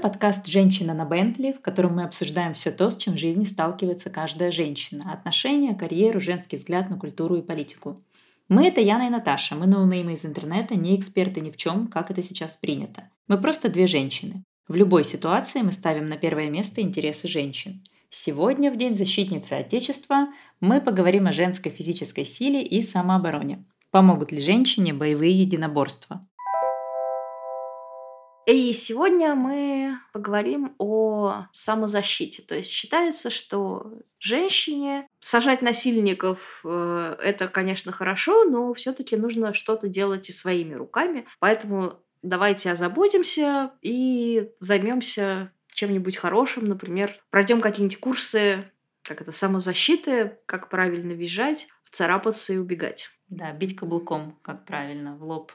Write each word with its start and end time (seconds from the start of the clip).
Подкаст 0.00 0.46
«Женщина 0.46 0.94
на 0.94 1.04
Бентли», 1.04 1.52
в 1.52 1.60
котором 1.60 1.96
мы 1.96 2.04
обсуждаем 2.04 2.54
все 2.54 2.70
то, 2.70 2.90
с 2.90 2.96
чем 2.96 3.14
в 3.14 3.18
жизни 3.18 3.44
сталкивается 3.44 4.08
каждая 4.08 4.50
женщина. 4.50 5.12
Отношения, 5.12 5.74
карьеру, 5.74 6.22
женский 6.22 6.56
взгляд 6.56 6.88
на 6.88 6.96
культуру 6.96 7.36
и 7.36 7.42
политику. 7.42 8.00
Мы— 8.48 8.66
это 8.68 8.80
Яна 8.80 9.08
и 9.08 9.10
Наташа. 9.10 9.56
Мы 9.56 9.66
ноунеймы 9.66 10.14
из 10.14 10.24
интернета, 10.24 10.74
не 10.74 10.96
эксперты 10.96 11.42
ни 11.42 11.50
в 11.50 11.58
чем, 11.58 11.86
как 11.86 12.10
это 12.10 12.22
сейчас 12.22 12.56
принято. 12.56 13.10
Мы 13.28 13.36
просто 13.36 13.68
две 13.68 13.86
женщины. 13.86 14.42
В 14.68 14.74
любой 14.74 15.04
ситуации 15.04 15.60
мы 15.60 15.72
ставим 15.72 16.06
на 16.06 16.16
первое 16.16 16.48
место 16.48 16.80
интересы 16.80 17.28
женщин. 17.28 17.82
Сегодня, 18.08 18.72
в 18.72 18.78
День 18.78 18.96
защитницы 18.96 19.52
Отечества, 19.52 20.28
мы 20.60 20.80
поговорим 20.80 21.26
о 21.26 21.34
женской 21.34 21.72
физической 21.72 22.24
силе 22.24 22.62
и 22.62 22.82
самообороне. 22.82 23.66
Помогут 23.90 24.32
ли 24.32 24.40
женщине 24.40 24.94
боевые 24.94 25.32
единоборства? 25.32 26.22
И 28.50 28.72
сегодня 28.72 29.36
мы 29.36 30.00
поговорим 30.12 30.74
о 30.78 31.46
самозащите. 31.52 32.42
То 32.42 32.56
есть 32.56 32.70
считается, 32.72 33.30
что 33.30 33.92
женщине 34.18 35.06
сажать 35.20 35.62
насильников 35.62 36.60
э, 36.64 37.16
это, 37.22 37.46
конечно, 37.46 37.92
хорошо, 37.92 38.44
но 38.44 38.74
все-таки 38.74 39.14
нужно 39.14 39.54
что-то 39.54 39.86
делать 39.86 40.28
и 40.28 40.32
своими 40.32 40.74
руками. 40.74 41.26
Поэтому 41.38 42.00
давайте 42.22 42.72
озаботимся 42.72 43.70
и 43.82 44.50
займемся 44.58 45.52
чем-нибудь 45.72 46.16
хорошим, 46.16 46.64
например, 46.64 47.14
пройдем 47.30 47.60
какие-нибудь 47.60 48.00
курсы, 48.00 48.68
как 49.04 49.20
это, 49.20 49.30
самозащиты, 49.30 50.38
как 50.46 50.70
правильно 50.70 51.12
визжать, 51.12 51.68
царапаться 51.92 52.52
и 52.52 52.58
убегать. 52.58 53.10
Да, 53.28 53.52
бить 53.52 53.76
каблуком, 53.76 54.40
как 54.42 54.64
правильно, 54.64 55.16
в 55.16 55.22
лоб 55.22 55.52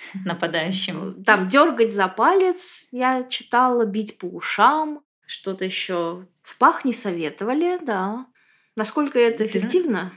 нападающим. 0.24 1.22
Там 1.24 1.46
дергать 1.46 1.92
за 1.92 2.08
палец, 2.08 2.88
я 2.92 3.24
читала, 3.24 3.84
бить 3.84 4.18
по 4.18 4.26
ушам, 4.26 5.02
что-то 5.26 5.64
еще. 5.64 6.26
В 6.42 6.58
пах 6.58 6.84
не 6.84 6.92
советовали, 6.92 7.78
да. 7.82 8.26
Насколько 8.76 9.18
это 9.18 9.46
эффективно? 9.46 10.12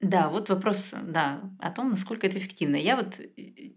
Да, 0.00 0.28
вот 0.28 0.50
вопрос, 0.50 0.92
да, 1.02 1.40
о 1.58 1.70
том, 1.70 1.88
насколько 1.88 2.26
это 2.26 2.36
эффективно. 2.36 2.76
Я 2.76 2.96
вот 2.96 3.18
э, 3.18 3.24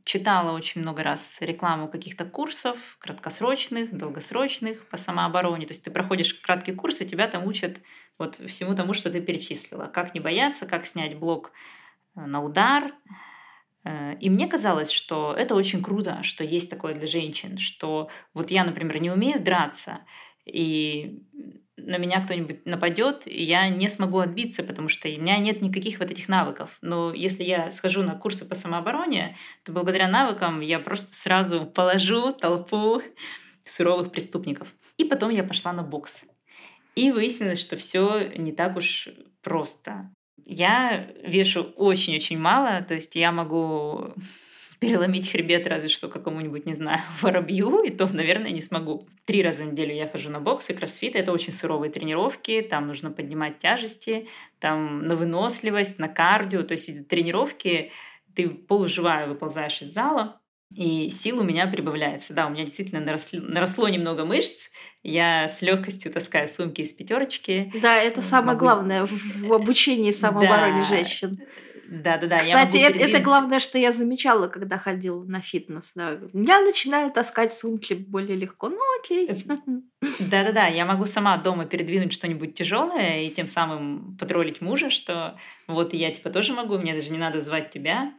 читала 0.03 0.51
очень 0.51 0.81
много 0.81 1.01
раз 1.01 1.37
рекламу 1.39 1.87
каких-то 1.87 2.25
курсов, 2.25 2.77
краткосрочных, 2.99 3.95
долгосрочных 3.95 4.87
по 4.89 4.97
самообороне. 4.97 5.65
То 5.67 5.71
есть 5.71 5.85
ты 5.85 5.91
проходишь 5.91 6.33
краткий 6.33 6.73
курс, 6.73 6.99
и 6.99 7.07
тебя 7.07 7.27
там 7.27 7.47
учат 7.47 7.81
вот 8.19 8.35
всему 8.45 8.75
тому, 8.75 8.93
что 8.93 9.09
ты 9.09 9.21
перечислила. 9.21 9.85
Как 9.85 10.13
не 10.15 10.19
бояться, 10.19 10.65
как 10.65 10.85
снять 10.85 11.17
блок 11.17 11.51
э, 12.15 12.25
на 12.25 12.43
удар, 12.43 12.93
Э, 12.93 13.26
и 14.19 14.29
мне 14.29 14.47
казалось, 14.47 14.91
что 14.91 15.33
это 15.37 15.55
очень 15.55 15.81
круто, 15.81 16.23
что 16.23 16.43
есть 16.43 16.69
такое 16.69 16.93
для 16.93 17.07
женщин, 17.07 17.57
что 17.57 18.09
вот 18.33 18.51
я, 18.51 18.63
например, 18.63 18.99
не 19.01 19.11
умею 19.11 19.41
драться, 19.41 19.99
и 20.45 21.23
на 21.77 21.97
меня 21.97 22.21
кто-нибудь 22.21 22.65
нападет, 22.65 23.27
и 23.27 23.43
я 23.43 23.69
не 23.69 23.87
смогу 23.87 24.19
отбиться, 24.19 24.63
потому 24.63 24.89
что 24.89 25.07
у 25.07 25.11
меня 25.11 25.37
нет 25.37 25.61
никаких 25.61 25.99
вот 25.99 26.11
этих 26.11 26.27
навыков. 26.27 26.77
Но 26.81 27.13
если 27.13 27.43
я 27.43 27.71
схожу 27.71 28.03
на 28.03 28.15
курсы 28.15 28.45
по 28.45 28.55
самообороне, 28.55 29.35
то 29.63 29.71
благодаря 29.71 30.07
навыкам 30.07 30.61
я 30.61 30.79
просто 30.79 31.15
сразу 31.15 31.65
положу 31.65 32.33
толпу 32.33 33.01
суровых 33.63 34.11
преступников. 34.11 34.73
И 34.97 35.05
потом 35.05 35.29
я 35.29 35.43
пошла 35.43 35.71
на 35.71 35.83
бокс. 35.83 36.25
И 36.95 37.11
выяснилось, 37.11 37.61
что 37.61 37.77
все 37.77 38.31
не 38.35 38.51
так 38.51 38.75
уж 38.75 39.09
просто. 39.41 40.09
Я 40.45 41.07
вешу 41.23 41.63
очень-очень 41.75 42.37
мало, 42.37 42.81
то 42.81 42.93
есть 42.93 43.15
я 43.15 43.31
могу 43.31 44.13
переломить 44.79 45.31
хребет 45.31 45.67
разве 45.67 45.89
что 45.89 46.07
какому-нибудь, 46.07 46.65
не 46.65 46.73
знаю, 46.73 47.01
воробью, 47.21 47.81
и 47.83 47.89
то, 47.89 48.07
наверное, 48.07 48.51
не 48.51 48.61
смогу. 48.61 49.07
Три 49.25 49.43
раза 49.43 49.63
в 49.63 49.71
неделю 49.71 49.93
я 49.93 50.07
хожу 50.07 50.29
на 50.29 50.39
бокс 50.39 50.69
и 50.69 50.73
кроссфит. 50.73 51.15
Это 51.15 51.31
очень 51.31 51.53
суровые 51.53 51.91
тренировки, 51.91 52.61
там 52.61 52.87
нужно 52.87 53.11
поднимать 53.11 53.57
тяжести, 53.57 54.27
там 54.59 55.07
на 55.07 55.15
выносливость, 55.15 55.99
на 55.99 56.07
кардио. 56.07 56.63
То 56.63 56.73
есть 56.73 57.07
тренировки, 57.07 57.91
ты 58.35 58.49
полуживая 58.49 59.27
выползаешь 59.27 59.81
из 59.81 59.93
зала, 59.93 60.39
и 60.73 61.09
сил 61.09 61.39
у 61.39 61.43
меня 61.43 61.67
прибавляется. 61.67 62.33
Да, 62.33 62.47
у 62.47 62.49
меня 62.49 62.65
действительно 62.65 62.99
наросло, 62.99 63.39
наросло 63.39 63.87
немного 63.87 64.25
мышц. 64.25 64.69
Я 65.01 65.47
с 65.47 65.61
легкостью 65.61 66.11
таскаю 66.11 66.47
сумки 66.47 66.81
из 66.81 66.93
пятерочки. 66.93 67.71
Да, 67.81 67.95
это 67.95 68.21
самое 68.21 68.53
могу... 68.53 68.59
главное 68.59 69.05
в 69.05 69.53
обучении 69.53 70.11
самообороне 70.11 70.81
да. 70.81 70.87
женщин. 70.87 71.39
Да, 71.89 72.17
да, 72.17 72.27
да. 72.27 72.39
Кстати, 72.39 72.77
это, 72.77 72.99
это 72.99 73.19
главное, 73.19 73.59
что 73.59 73.77
я 73.77 73.93
замечала, 73.93 74.49
когда 74.49 74.77
ходила 74.77 75.23
на 75.23 75.41
фитнес. 75.41 75.93
Да. 75.95 76.19
Я 76.33 76.59
начинаю 76.59 77.11
таскать 77.11 77.53
сумки 77.53 77.93
более 77.93 78.35
легко. 78.35 78.69
Ну, 78.69 78.79
окей. 78.99 79.45
Да, 80.19 80.43
да, 80.43 80.51
да. 80.51 80.67
Я 80.67 80.85
могу 80.85 81.05
сама 81.05 81.37
дома 81.37 81.65
передвинуть 81.65 82.11
что-нибудь 82.11 82.55
тяжелое 82.55 83.21
и 83.21 83.29
тем 83.29 83.47
самым 83.47 84.17
потроллить 84.17 84.59
мужа, 84.59 84.89
что 84.89 85.39
вот 85.67 85.93
я 85.93 86.11
типа 86.11 86.29
тоже 86.29 86.53
могу, 86.53 86.77
мне 86.77 86.93
даже 86.93 87.11
не 87.11 87.17
надо 87.17 87.39
звать 87.39 87.69
тебя. 87.69 88.13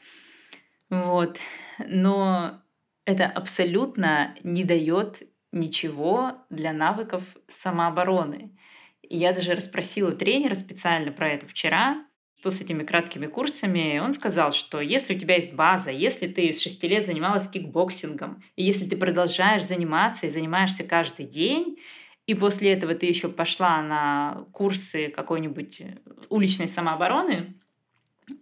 Вот. 0.91 1.39
Но 1.87 2.63
это 3.05 3.27
абсолютно 3.27 4.35
не 4.43 4.65
дает 4.65 5.23
ничего 5.53 6.45
для 6.51 6.73
навыков 6.73 7.23
самообороны. 7.47 8.57
И 9.03 9.17
я 9.17 9.33
даже 9.33 9.55
расспросила 9.55 10.13
тренера 10.13 10.55
специально 10.55 11.11
про 11.13 11.31
это 11.31 11.47
вчера, 11.47 12.05
что 12.39 12.51
с 12.51 12.61
этими 12.61 12.85
краткими 12.85 13.27
курсами. 13.27 13.99
Он 13.99 14.13
сказал, 14.13 14.53
что 14.53 14.81
если 14.81 15.15
у 15.15 15.19
тебя 15.19 15.37
есть 15.37 15.55
база, 15.55 15.91
если 15.91 16.29
ты 16.29 16.53
с 16.53 16.61
6 16.63 16.85
лет 16.85 17.07
занималась 17.07 17.49
кикбоксингом, 17.49 18.43
и 18.57 18.65
если 18.65 18.87
ты 18.87 18.97
продолжаешь 18.97 19.65
заниматься 19.65 20.27
и 20.27 20.31
занимаешься 20.31 20.85
каждый 20.85 21.27
день, 21.27 21.79
и 22.27 22.35
после 22.35 22.75
этого 22.75 22.95
ты 22.95 23.07
еще 23.07 23.29
пошла 23.29 23.81
на 23.83 24.45
курсы 24.53 25.09
какой-нибудь 25.09 25.83
уличной 26.29 26.69
самообороны, 26.69 27.55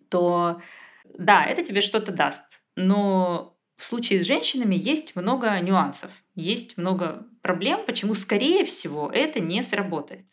то 0.09 0.61
да, 1.19 1.45
это 1.45 1.63
тебе 1.63 1.81
что-то 1.81 2.13
даст. 2.13 2.61
Но 2.77 3.57
в 3.77 3.87
случае 3.87 4.21
с 4.21 4.27
женщинами 4.27 4.75
есть 4.75 5.17
много 5.17 5.59
нюансов, 5.61 6.11
есть 6.35 6.77
много 6.77 7.27
проблем, 7.43 7.81
почему, 7.87 8.15
скорее 8.15 8.65
всего, 8.65 9.11
это 9.13 9.41
не 9.41 9.63
сработает. 9.63 10.27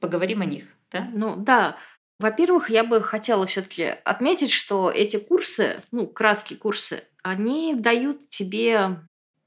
Поговорим 0.00 0.42
о 0.42 0.46
них, 0.46 0.64
да? 0.90 1.08
Ну 1.12 1.36
да. 1.36 1.76
Во-первых, 2.18 2.70
я 2.70 2.84
бы 2.84 3.00
хотела 3.00 3.46
все-таки 3.46 3.84
отметить, 4.04 4.50
что 4.50 4.90
эти 4.90 5.18
курсы, 5.18 5.82
ну, 5.92 6.06
краткие 6.06 6.58
курсы, 6.58 7.04
они 7.22 7.74
дают 7.74 8.28
тебе 8.28 9.00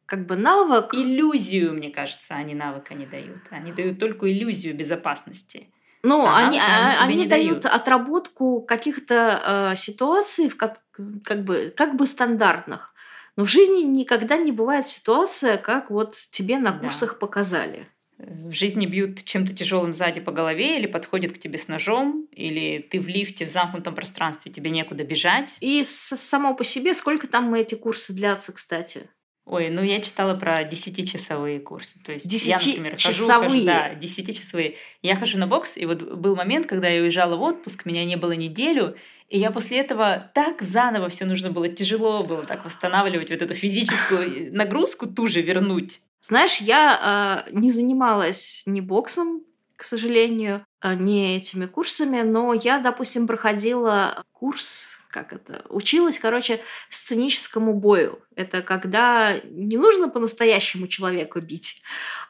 как 0.05 0.25
бы 0.25 0.35
навык. 0.35 0.93
Иллюзию, 0.93 1.73
мне 1.73 1.89
кажется, 1.89 2.35
они 2.35 2.53
навыка 2.53 2.93
не 2.93 3.05
дают. 3.05 3.39
Они 3.49 3.71
дают 3.71 3.99
только 3.99 4.31
иллюзию 4.31 4.75
безопасности. 4.75 5.73
Ну, 6.03 6.25
а 6.25 6.37
они, 6.37 6.59
а, 6.59 6.95
они 6.99 7.27
дают 7.27 7.61
дают 7.61 7.65
отработку 7.65 8.61
каких-то 8.61 9.71
э, 9.73 9.75
ситуаций, 9.75 10.49
как, 10.49 10.81
как, 11.23 11.43
бы, 11.43 11.73
как 11.75 11.95
бы 11.95 12.07
стандартных. 12.07 12.93
Но 13.35 13.45
в 13.45 13.49
жизни 13.49 13.81
никогда 13.81 14.37
не 14.37 14.51
бывает 14.51 14.87
ситуация, 14.87 15.57
как 15.57 15.89
вот 15.89 16.15
тебе 16.31 16.57
на 16.57 16.73
курсах 16.73 17.13
да. 17.13 17.17
показали. 17.19 17.87
В 18.17 18.51
жизни 18.51 18.85
бьют 18.85 19.23
чем-то 19.23 19.55
тяжелым 19.55 19.93
сзади 19.93 20.19
по 20.19 20.31
голове, 20.31 20.77
или 20.77 20.85
подходят 20.85 21.31
к 21.31 21.39
тебе 21.39 21.57
с 21.57 21.67
ножом, 21.67 22.27
или 22.31 22.79
ты 22.79 22.99
в 22.99 23.07
лифте 23.07 23.45
в 23.45 23.49
замкнутом 23.49 23.95
пространстве, 23.95 24.51
тебе 24.51 24.69
некуда 24.69 25.03
бежать. 25.03 25.57
И 25.59 25.83
само 25.83 26.53
по 26.53 26.63
себе, 26.63 26.93
сколько 26.93 27.27
там 27.27 27.53
эти 27.55 27.75
курсы 27.75 28.13
длятся, 28.13 28.53
кстати? 28.53 29.09
Ой, 29.51 29.69
ну 29.69 29.83
я 29.83 29.99
читала 29.99 30.33
про 30.33 30.63
десятичасовые 30.63 31.59
курсы. 31.59 31.99
То 32.05 32.13
есть 32.13 32.25
я, 32.45 32.55
например, 32.55 32.93
хожу, 32.93 33.27
хожу, 33.27 33.65
да, 33.65 33.93
десятичасовые. 33.95 34.77
Я 35.01 35.17
хожу 35.17 35.37
на 35.37 35.45
бокс, 35.45 35.75
и 35.75 35.85
вот 35.85 36.01
был 36.01 36.37
момент, 36.37 36.67
когда 36.67 36.87
я 36.87 37.01
уезжала 37.01 37.35
в 37.35 37.41
отпуск, 37.41 37.85
меня 37.85 38.05
не 38.05 38.15
было 38.15 38.31
неделю, 38.31 38.95
и 39.27 39.37
я 39.37 39.51
после 39.51 39.79
этого 39.79 40.23
так 40.33 40.61
заново 40.61 41.09
все 41.09 41.25
нужно 41.25 41.51
было, 41.51 41.67
тяжело 41.67 42.23
было 42.23 42.45
так 42.45 42.63
восстанавливать 42.63 43.29
вот 43.29 43.41
эту 43.41 43.53
физическую 43.53 44.53
нагрузку, 44.55 45.05
ту 45.05 45.27
же 45.27 45.41
вернуть. 45.41 45.99
Знаешь, 46.21 46.59
я 46.59 47.45
э, 47.45 47.51
не 47.51 47.73
занималась 47.73 48.63
ни 48.65 48.79
боксом, 48.79 49.43
к 49.75 49.83
сожалению, 49.83 50.65
а, 50.79 50.95
ни 50.95 51.35
этими 51.35 51.65
курсами, 51.65 52.21
но 52.21 52.53
я, 52.53 52.79
допустим, 52.79 53.27
проходила 53.27 54.23
курс 54.31 55.00
как 55.11 55.33
это, 55.33 55.63
училась, 55.69 56.17
короче, 56.17 56.61
сценическому 56.89 57.73
бою. 57.73 58.19
Это 58.35 58.61
когда 58.61 59.39
не 59.43 59.77
нужно 59.77 60.09
по-настоящему 60.09 60.87
человека 60.87 61.39
бить, 61.41 61.83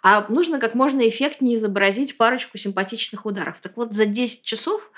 а 0.04 0.26
нужно 0.28 0.60
как 0.60 0.76
можно 0.76 1.08
эффектнее 1.08 1.56
изобразить 1.58 2.18
парочку 2.18 2.58
симпатичных 2.58 3.26
ударов. 3.26 3.60
Так 3.62 3.78
вот, 3.78 3.94
за 3.94 4.06
10 4.06 4.44
часов 4.44 4.92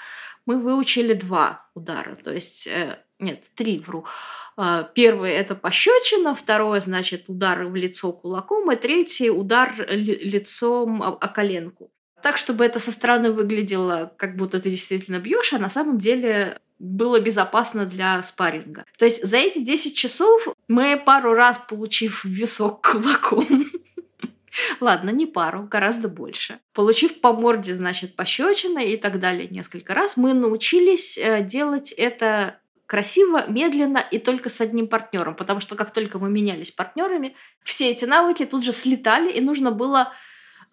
мы 0.45 0.59
выучили 0.59 1.13
два 1.13 1.61
удара, 1.73 2.15
то 2.15 2.31
есть, 2.31 2.67
э, 2.67 2.99
нет, 3.19 3.43
три, 3.55 3.79
вру. 3.79 4.05
Э, 4.57 4.85
первый– 4.93 5.31
это 5.33 5.55
пощечина, 5.55 6.35
второе, 6.35 6.81
значит, 6.81 7.25
удар 7.27 7.65
в 7.65 7.75
лицо 7.75 8.11
кулаком, 8.11 8.71
и 8.71 8.75
третий– 8.75 9.29
удар 9.31 9.73
лицом 9.87 11.01
о 11.03 11.27
коленку 11.27 11.92
так, 12.23 12.37
чтобы 12.37 12.65
это 12.65 12.79
со 12.79 12.91
стороны 12.91 13.31
выглядело, 13.31 14.11
как 14.17 14.35
будто 14.37 14.59
ты 14.59 14.69
действительно 14.69 15.19
бьешь, 15.19 15.53
а 15.53 15.59
на 15.59 15.69
самом 15.69 15.99
деле 15.99 16.59
было 16.79 17.19
безопасно 17.19 17.85
для 17.85 18.23
спарринга. 18.23 18.85
То 18.97 19.05
есть 19.05 19.23
за 19.23 19.37
эти 19.37 19.59
10 19.59 19.95
часов 19.95 20.47
мы 20.67 20.97
пару 20.97 21.33
раз, 21.33 21.57
получив 21.57 22.25
висок 22.25 22.81
кулаком, 22.81 23.45
Ладно, 24.79 25.09
не 25.09 25.25
пару, 25.25 25.63
гораздо 25.63 26.07
больше. 26.07 26.59
Получив 26.73 27.21
по 27.21 27.33
морде, 27.33 27.73
значит, 27.73 28.15
пощечины 28.15 28.93
и 28.93 28.97
так 28.97 29.19
далее 29.19 29.47
несколько 29.49 29.93
раз, 29.93 30.15
мы 30.15 30.33
научились 30.33 31.17
э, 31.17 31.43
делать 31.43 31.91
это 31.91 32.59
красиво, 32.85 33.45
медленно 33.47 33.97
и 33.97 34.19
только 34.19 34.49
с 34.49 34.61
одним 34.61 34.87
партнером, 34.87 35.35
потому 35.35 35.59
что 35.59 35.75
как 35.75 35.91
только 35.91 36.19
мы 36.19 36.29
менялись 36.29 36.69
партнерами, 36.69 37.35
все 37.63 37.89
эти 37.89 38.05
навыки 38.05 38.45
тут 38.45 38.63
же 38.63 38.73
слетали, 38.73 39.31
и 39.31 39.41
нужно 39.41 39.71
было 39.71 40.13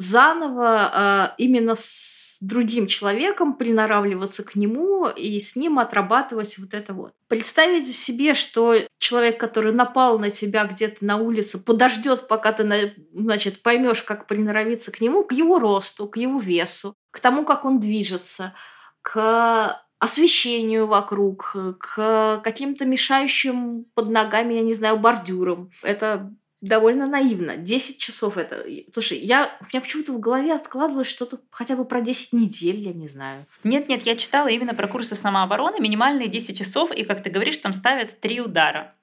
заново 0.00 0.90
э, 0.92 1.34
именно 1.36 1.74
с 1.76 2.38
другим 2.40 2.86
человеком 2.86 3.52
приноравливаться 3.52 4.42
к 4.42 4.56
нему 4.56 5.06
и 5.06 5.38
с 5.38 5.56
ним 5.56 5.78
отрабатывать 5.78 6.56
вот 6.56 6.72
это 6.72 6.94
вот. 6.94 7.12
Представить 7.28 7.94
себе, 7.94 8.32
что 8.32 8.76
человек, 8.98 9.38
который 9.38 9.74
напал 9.74 10.18
на 10.18 10.30
тебя 10.30 10.64
где-то 10.64 11.04
на 11.04 11.18
улице, 11.18 11.62
подождет, 11.62 12.28
пока 12.28 12.52
ты, 12.52 12.94
значит, 13.12 13.62
поймешь, 13.62 14.02
как 14.02 14.26
приноровиться 14.26 14.90
к 14.90 15.02
нему, 15.02 15.22
к 15.22 15.32
его 15.32 15.58
росту, 15.58 16.08
к 16.08 16.16
его 16.16 16.40
весу, 16.40 16.94
к 17.10 17.20
тому, 17.20 17.44
как 17.44 17.66
он 17.66 17.78
движется, 17.78 18.54
к 19.02 19.82
освещению 19.98 20.86
вокруг, 20.86 21.54
к 21.78 22.40
каким-то 22.42 22.86
мешающим 22.86 23.84
под 23.94 24.08
ногами, 24.08 24.54
я 24.54 24.62
не 24.62 24.72
знаю, 24.72 24.96
бордюрам. 24.96 25.70
Это 25.82 26.32
довольно 26.60 27.06
наивно. 27.06 27.56
10 27.56 27.98
часов 27.98 28.36
это... 28.36 28.64
Слушай, 28.92 29.18
я... 29.18 29.56
у 29.60 29.64
меня 29.66 29.80
почему-то 29.80 30.12
в 30.12 30.20
голове 30.20 30.54
откладывалось 30.54 31.08
что-то 31.08 31.40
хотя 31.50 31.76
бы 31.76 31.84
про 31.84 32.00
10 32.00 32.32
недель, 32.32 32.80
я 32.80 32.92
не 32.92 33.08
знаю. 33.08 33.46
Нет-нет, 33.64 34.02
я 34.02 34.16
читала 34.16 34.48
именно 34.48 34.74
про 34.74 34.86
курсы 34.86 35.16
самообороны, 35.16 35.80
минимальные 35.80 36.28
10 36.28 36.56
часов, 36.58 36.92
и, 36.92 37.04
как 37.04 37.22
ты 37.22 37.30
говоришь, 37.30 37.58
там 37.58 37.72
ставят 37.72 38.20
три 38.20 38.40
удара. 38.40 38.94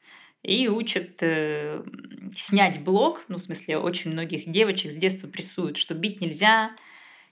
И 0.43 0.67
учат 0.67 1.17
э, 1.21 1.83
снять 2.35 2.83
блок, 2.83 3.23
ну, 3.27 3.37
в 3.37 3.41
смысле, 3.41 3.79
очень 3.79 4.11
многих 4.11 4.49
девочек 4.49 4.91
с 4.91 4.95
детства 4.95 5.27
прессуют, 5.27 5.77
что 5.77 5.95
бить 5.95 6.21
нельзя, 6.21 6.71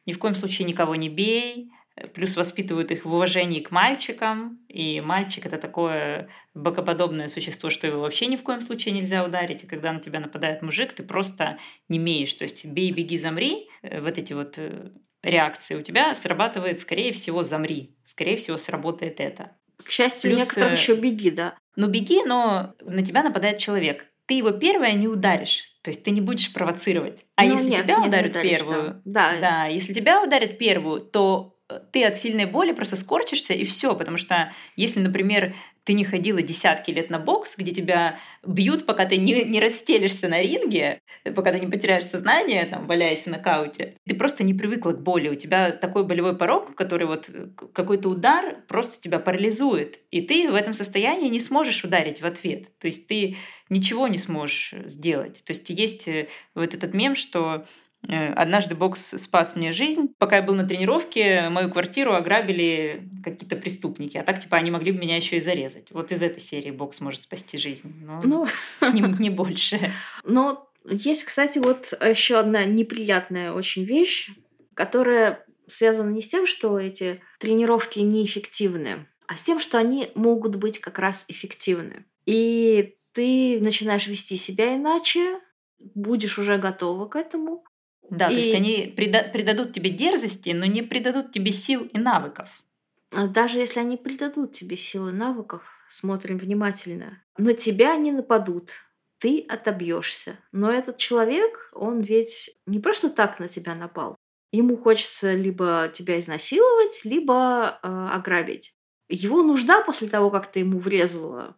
ни 0.05 0.13
в 0.13 0.19
коем 0.19 0.35
случае 0.35 0.67
никого 0.67 0.95
не 0.95 1.09
бей, 1.09 1.71
плюс 2.13 2.35
воспитывают 2.35 2.91
их 2.91 3.05
в 3.05 3.13
уважении 3.13 3.61
к 3.61 3.71
мальчикам, 3.71 4.59
и 4.67 4.99
мальчик 4.99 5.45
это 5.45 5.57
такое 5.57 6.29
богоподобное 6.53 7.27
существо, 7.27 7.69
что 7.69 7.87
его 7.87 8.01
вообще 8.01 8.27
ни 8.27 8.35
в 8.35 8.43
коем 8.43 8.61
случае 8.61 8.93
нельзя 8.93 9.23
ударить, 9.23 9.63
и 9.63 9.67
когда 9.67 9.93
на 9.93 9.99
тебя 9.99 10.19
нападает 10.19 10.61
мужик, 10.61 10.91
ты 10.93 11.03
просто 11.03 11.57
не 11.87 11.97
имеешь, 11.97 12.33
то 12.35 12.43
есть 12.43 12.65
бей, 12.65 12.91
беги, 12.91 13.17
замри, 13.17 13.69
э, 13.81 14.01
вот 14.01 14.17
эти 14.17 14.33
вот 14.33 14.55
э, 14.57 14.91
реакции 15.23 15.75
у 15.75 15.81
тебя 15.81 16.13
срабатывает, 16.15 16.81
скорее 16.81 17.13
всего, 17.13 17.43
замри, 17.43 17.95
скорее 18.03 18.35
всего, 18.35 18.57
сработает 18.57 19.21
это. 19.21 19.51
К 19.83 19.89
счастью, 19.89 20.31
Плюс, 20.31 20.41
некоторым 20.41 20.69
э, 20.69 20.73
еще 20.73 20.95
беги, 20.95 21.31
да. 21.31 21.55
Ну, 21.77 21.87
беги, 21.87 22.23
но 22.25 22.75
на 22.81 23.03
тебя 23.03 23.23
нападает 23.23 23.57
человек. 23.57 24.07
Ты 24.25 24.35
его 24.35 24.51
первое 24.51 24.93
не 24.93 25.07
ударишь, 25.07 25.77
то 25.83 25.89
есть 25.89 26.03
ты 26.03 26.11
не 26.11 26.19
будешь 26.19 26.51
провоцировать. 26.51 27.25
А 27.35 27.43
ну, 27.43 27.53
если 27.53 27.69
нет, 27.69 27.83
тебя 27.83 27.99
нет, 27.99 28.07
ударят 28.07 28.31
ударишь, 28.31 28.49
первую, 28.49 29.01
да. 29.05 29.31
Да. 29.33 29.39
да, 29.39 29.65
если 29.67 29.93
тебя 29.93 30.23
ударят 30.23 30.57
первую, 30.57 30.99
то 30.99 31.54
ты 31.91 32.05
от 32.05 32.17
сильной 32.17 32.45
боли 32.45 32.71
просто 32.71 32.95
скорчишься 32.95 33.53
и 33.53 33.65
все, 33.65 33.95
потому 33.95 34.17
что 34.17 34.51
если, 34.75 34.99
например, 34.99 35.55
ты 35.85 35.93
не 35.93 36.03
ходила 36.03 36.41
десятки 36.41 36.89
лет 36.89 37.11
на 37.11 37.19
бокс, 37.19 37.55
где 37.57 37.71
тебя 37.71 38.19
бьют, 38.43 38.85
пока 38.85 39.05
ты 39.05 39.17
не, 39.17 39.43
не 39.43 39.59
расстелишься 39.59 40.27
на 40.27 40.41
ринге, 40.41 40.99
пока 41.35 41.51
ты 41.51 41.59
не 41.59 41.67
потеряешь 41.67 42.05
сознание, 42.05 42.65
там, 42.65 42.87
валяясь 42.87 43.25
в 43.25 43.29
нокауте, 43.29 43.93
ты 44.07 44.15
просто 44.15 44.43
не 44.43 44.55
привыкла 44.55 44.91
к 44.91 45.01
боли. 45.01 45.29
У 45.29 45.35
тебя 45.35 45.71
такой 45.71 46.03
болевой 46.03 46.35
порог, 46.35 46.73
который 46.75 47.05
вот 47.05 47.29
какой-то 47.71 48.09
удар 48.09 48.63
просто 48.67 48.99
тебя 48.99 49.19
парализует. 49.19 49.99
И 50.09 50.21
ты 50.21 50.49
в 50.49 50.55
этом 50.55 50.73
состоянии 50.73 51.29
не 51.29 51.39
сможешь 51.39 51.83
ударить 51.83 52.21
в 52.21 52.25
ответ. 52.25 52.75
То 52.79 52.87
есть 52.87 53.07
ты 53.07 53.37
ничего 53.69 54.07
не 54.07 54.17
сможешь 54.17 54.73
сделать. 54.85 55.43
То 55.45 55.53
есть 55.53 55.69
есть 55.69 56.07
э, 56.07 56.27
вот 56.55 56.73
этот 56.73 56.93
мем, 56.93 57.15
что 57.15 57.65
однажды 58.07 58.75
бокс 58.75 59.15
спас 59.21 59.55
мне 59.55 59.71
жизнь. 59.71 60.13
Пока 60.17 60.37
я 60.37 60.41
был 60.41 60.55
на 60.55 60.67
тренировке, 60.67 61.49
мою 61.49 61.69
квартиру 61.69 62.13
ограбили 62.13 63.09
какие-то 63.23 63.55
преступники. 63.55 64.17
А 64.17 64.23
так, 64.23 64.39
типа, 64.39 64.57
они 64.57 64.71
могли 64.71 64.91
бы 64.91 64.99
меня 64.99 65.15
еще 65.15 65.37
и 65.37 65.39
зарезать. 65.41 65.91
Вот 65.91 66.11
из 66.11 66.21
этой 66.21 66.39
серии 66.39 66.71
бокс 66.71 67.01
может 67.01 67.23
спасти 67.23 67.57
жизнь. 67.57 67.93
Но 68.05 68.21
ну, 68.23 68.47
не, 68.93 69.01
не 69.19 69.29
больше. 69.29 69.91
Но 70.23 70.69
есть, 70.85 71.23
кстати, 71.23 71.59
вот 71.59 71.93
еще 72.01 72.37
одна 72.37 72.65
неприятная 72.65 73.51
очень 73.53 73.85
вещь, 73.85 74.31
которая 74.73 75.45
связана 75.67 76.11
не 76.11 76.21
с 76.21 76.27
тем, 76.27 76.45
что 76.45 76.79
эти 76.79 77.21
тренировки 77.39 77.99
неэффективны, 77.99 79.07
а 79.27 79.37
с 79.37 79.43
тем, 79.43 79.59
что 79.59 79.77
они 79.77 80.09
могут 80.15 80.57
быть 80.57 80.79
как 80.79 80.99
раз 80.99 81.25
эффективны. 81.27 82.05
И 82.25 82.95
ты 83.13 83.59
начинаешь 83.61 84.07
вести 84.07 84.37
себя 84.37 84.75
иначе, 84.75 85.39
будешь 85.79 86.37
уже 86.37 86.57
готова 86.57 87.07
к 87.07 87.15
этому, 87.15 87.63
да, 88.09 88.27
и... 88.27 88.33
то 88.33 88.39
есть 88.39 88.53
они 88.53 88.93
прида- 88.95 89.31
придадут 89.31 89.73
тебе 89.73 89.89
дерзости, 89.89 90.49
но 90.49 90.65
не 90.65 90.81
придадут 90.81 91.31
тебе 91.31 91.51
сил 91.51 91.83
и 91.83 91.97
навыков. 91.97 92.63
А 93.11 93.27
даже 93.27 93.59
если 93.59 93.79
они 93.79 93.97
придадут 93.97 94.51
тебе 94.53 94.77
силы 94.77 95.11
и 95.11 95.13
навыков, 95.13 95.63
смотрим 95.89 96.37
внимательно, 96.37 97.21
на 97.37 97.53
тебя 97.53 97.95
не 97.95 98.11
нападут, 98.11 98.71
ты 99.19 99.45
отобьешься. 99.47 100.37
Но 100.51 100.71
этот 100.71 100.97
человек, 100.97 101.69
он 101.73 102.01
ведь 102.01 102.55
не 102.65 102.79
просто 102.79 103.09
так 103.09 103.39
на 103.39 103.47
тебя 103.47 103.75
напал. 103.75 104.15
Ему 104.51 104.77
хочется 104.77 105.33
либо 105.33 105.89
тебя 105.93 106.19
изнасиловать, 106.19 107.01
либо 107.03 107.79
э, 107.81 107.87
ограбить. 107.87 108.73
Его 109.07 109.43
нужда 109.43 109.83
после 109.83 110.07
того, 110.07 110.31
как 110.31 110.51
ты 110.51 110.59
ему 110.59 110.79
врезала, 110.79 111.55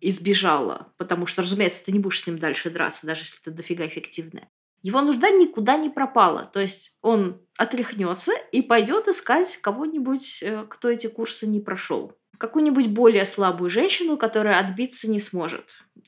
избежала, 0.00 0.92
потому 0.96 1.26
что, 1.26 1.42
разумеется, 1.42 1.84
ты 1.84 1.92
не 1.92 1.98
будешь 1.98 2.22
с 2.22 2.26
ним 2.26 2.38
дальше 2.38 2.70
драться, 2.70 3.06
даже 3.06 3.22
если 3.22 3.40
это 3.40 3.50
дофига 3.50 3.86
эффективное 3.86 4.50
его 4.84 5.00
нужда 5.00 5.30
никуда 5.30 5.78
не 5.78 5.88
пропала. 5.88 6.44
То 6.44 6.60
есть 6.60 6.98
он 7.00 7.40
отряхнется 7.56 8.32
и 8.52 8.60
пойдет 8.60 9.08
искать 9.08 9.56
кого-нибудь, 9.56 10.42
э, 10.42 10.66
кто 10.68 10.90
эти 10.90 11.06
курсы 11.06 11.46
не 11.46 11.58
прошел. 11.58 12.12
Какую-нибудь 12.36 12.88
более 12.88 13.24
слабую 13.24 13.70
женщину, 13.70 14.18
которая 14.18 14.60
отбиться 14.60 15.10
не 15.10 15.20
сможет. 15.20 15.64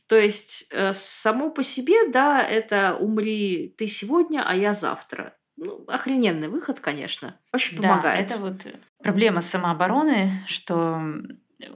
То 0.09 0.17
есть 0.17 0.69
э, 0.73 0.93
само 0.93 1.51
по 1.51 1.63
себе, 1.63 2.09
да, 2.09 2.43
это 2.43 2.97
умри 3.01 3.75
ты 3.79 3.89
сегодня, 3.89 4.45
а 4.47 4.55
я 4.55 4.75
завтра. 4.75 5.35
Ну, 5.57 5.85
охрененный 5.87 6.49
выход, 6.49 6.81
конечно. 6.81 7.41
Очень 7.55 7.81
да, 7.81 7.89
помогает. 7.89 8.31
Это 8.31 8.39
вот 8.39 8.67
проблема 8.99 9.41
самообороны, 9.41 10.33
что 10.47 11.01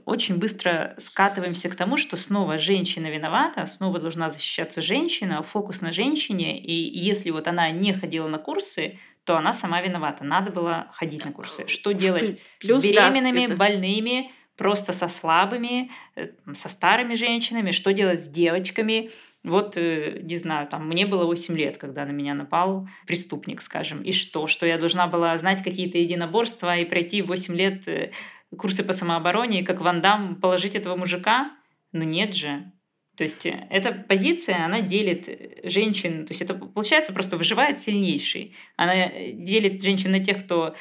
очень 0.05 0.37
быстро 0.37 0.93
скатываемся 0.97 1.69
к 1.69 1.75
тому, 1.75 1.97
что 1.97 2.15
снова 2.15 2.57
женщина 2.57 3.07
виновата, 3.07 3.65
снова 3.65 3.99
должна 3.99 4.29
защищаться 4.29 4.81
женщина, 4.81 5.41
фокус 5.41 5.81
на 5.81 5.91
женщине, 5.91 6.59
и 6.59 6.73
если 6.73 7.31
вот 7.31 7.47
она 7.47 7.69
не 7.71 7.93
ходила 7.93 8.27
на 8.27 8.37
курсы, 8.37 8.99
то 9.23 9.37
она 9.37 9.53
сама 9.53 9.81
виновата. 9.81 10.23
Надо 10.23 10.51
было 10.51 10.87
ходить 10.93 11.25
на 11.25 11.31
курсы. 11.31 11.67
Что 11.67 11.91
делать 11.91 12.39
Плюс, 12.59 12.83
с 12.83 12.87
беременными, 12.87 13.39
да, 13.39 13.45
это... 13.45 13.55
больными, 13.55 14.31
просто 14.55 14.93
со 14.93 15.07
слабыми, 15.07 15.91
э, 16.15 16.29
со 16.53 16.69
старыми 16.69 17.15
женщинами, 17.15 17.71
что 17.71 17.93
делать 17.93 18.23
с 18.23 18.27
девочками. 18.27 19.11
Вот, 19.43 19.75
э, 19.77 20.19
не 20.21 20.35
знаю, 20.35 20.67
там, 20.67 20.87
мне 20.87 21.05
было 21.07 21.25
8 21.25 21.57
лет, 21.57 21.77
когда 21.77 22.05
на 22.05 22.11
меня 22.11 22.35
напал 22.35 22.87
преступник, 23.07 23.61
скажем. 23.61 24.03
И 24.03 24.11
что? 24.11 24.45
Что 24.45 24.65
я 24.65 24.77
должна 24.77 25.07
была 25.07 25.35
знать 25.37 25.63
какие-то 25.63 25.97
единоборства 25.97 26.77
и 26.77 26.85
пройти 26.85 27.21
8 27.21 27.55
лет 27.55 27.87
э, 27.87 28.11
курсы 28.57 28.83
по 28.83 28.93
самообороне, 28.93 29.61
и 29.61 29.63
как 29.63 29.81
Ван 29.81 30.01
Дам 30.01 30.35
положить 30.35 30.75
этого 30.75 30.95
мужика? 30.95 31.51
Ну 31.91 32.03
нет 32.03 32.35
же. 32.35 32.71
То 33.17 33.23
есть 33.23 33.45
э, 33.45 33.67
эта 33.69 33.91
позиция, 33.91 34.65
она 34.65 34.81
делит 34.81 35.27
женщин, 35.63 36.25
то 36.25 36.31
есть 36.31 36.41
это 36.41 36.53
получается 36.53 37.13
просто 37.13 37.37
выживает 37.37 37.79
сильнейший. 37.79 38.55
Она 38.77 38.95
э, 38.95 39.31
делит 39.33 39.81
женщин 39.81 40.11
на 40.11 40.23
тех, 40.23 40.43
кто 40.43 40.75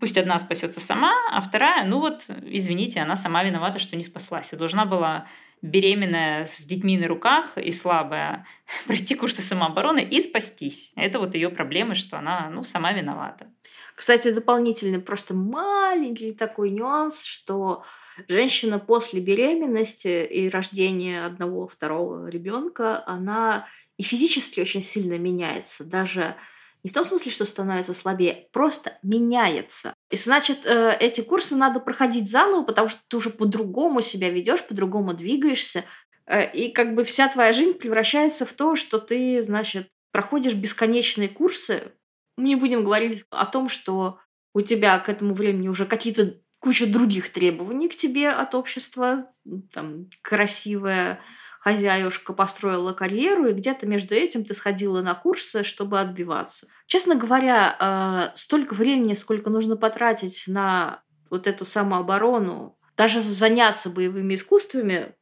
пусть 0.00 0.18
одна 0.18 0.38
спасется 0.38 0.80
сама, 0.80 1.12
а 1.30 1.40
вторая, 1.40 1.84
ну 1.84 2.00
вот, 2.00 2.26
извините, 2.44 3.00
она 3.00 3.16
сама 3.16 3.42
виновата, 3.44 3.78
что 3.78 3.96
не 3.96 4.02
спаслась. 4.02 4.52
Я 4.52 4.58
должна 4.58 4.84
была 4.84 5.28
беременная 5.62 6.44
с 6.44 6.66
детьми 6.66 6.98
на 6.98 7.08
руках 7.08 7.56
и 7.56 7.70
слабая 7.70 8.46
пройти 8.86 9.14
курсы 9.14 9.42
самообороны 9.42 10.02
и 10.04 10.20
спастись. 10.20 10.92
Это 10.96 11.18
вот 11.18 11.34
ее 11.34 11.48
проблемы, 11.48 11.94
что 11.94 12.18
она 12.18 12.50
ну, 12.50 12.62
сама 12.62 12.92
виновата. 12.92 13.48
Кстати, 13.96 14.30
дополнительный 14.30 15.00
просто 15.00 15.32
маленький 15.32 16.32
такой 16.32 16.68
нюанс, 16.70 17.22
что 17.22 17.82
женщина 18.28 18.78
после 18.78 19.20
беременности 19.20 20.22
и 20.22 20.50
рождения 20.50 21.24
одного, 21.24 21.66
второго 21.66 22.28
ребенка, 22.28 23.02
она 23.06 23.66
и 23.96 24.02
физически 24.02 24.60
очень 24.60 24.82
сильно 24.82 25.18
меняется. 25.18 25.82
Даже 25.82 26.36
не 26.84 26.90
в 26.90 26.92
том 26.92 27.06
смысле, 27.06 27.32
что 27.32 27.46
становится 27.46 27.94
слабее, 27.94 28.48
просто 28.52 28.98
меняется. 29.02 29.94
И 30.10 30.16
значит, 30.16 30.66
э, 30.66 30.94
эти 31.00 31.22
курсы 31.22 31.56
надо 31.56 31.80
проходить 31.80 32.30
заново, 32.30 32.64
потому 32.64 32.88
что 32.88 33.00
ты 33.08 33.16
уже 33.16 33.30
по-другому 33.30 34.02
себя 34.02 34.28
ведешь, 34.28 34.62
по-другому 34.62 35.14
двигаешься. 35.14 35.84
Э, 36.26 36.48
и 36.52 36.70
как 36.70 36.94
бы 36.94 37.04
вся 37.04 37.28
твоя 37.28 37.54
жизнь 37.54 37.72
превращается 37.72 38.44
в 38.44 38.52
то, 38.52 38.76
что 38.76 38.98
ты, 38.98 39.40
значит, 39.42 39.88
проходишь 40.12 40.52
бесконечные 40.52 41.28
курсы, 41.28 41.92
мы 42.36 42.44
не 42.44 42.56
будем 42.56 42.84
говорить 42.84 43.24
о 43.30 43.46
том, 43.46 43.68
что 43.68 44.18
у 44.52 44.60
тебя 44.60 44.98
к 44.98 45.08
этому 45.08 45.34
времени 45.34 45.68
уже 45.68 45.86
какие-то 45.86 46.40
куча 46.60 46.86
других 46.86 47.30
требований 47.32 47.88
к 47.88 47.96
тебе 47.96 48.30
от 48.30 48.54
общества, 48.54 49.30
там, 49.72 50.08
красивая, 50.22 51.20
хозяюшка 51.60 52.32
построила 52.32 52.92
карьеру, 52.92 53.48
и 53.48 53.52
где-то 53.52 53.86
между 53.86 54.14
этим 54.14 54.44
ты 54.44 54.54
сходила 54.54 55.02
на 55.02 55.14
курсы, 55.14 55.64
чтобы 55.64 56.00
отбиваться. 56.00 56.68
Честно 56.86 57.16
говоря, 57.16 57.76
э, 57.78 58.36
столько 58.36 58.74
времени, 58.74 59.14
сколько 59.14 59.50
нужно 59.50 59.76
потратить 59.76 60.44
на 60.46 61.02
вот 61.28 61.46
эту 61.46 61.64
самооборону, 61.64 62.78
даже 62.96 63.20
заняться 63.20 63.90
боевыми 63.90 64.34
искусствами, 64.36 65.14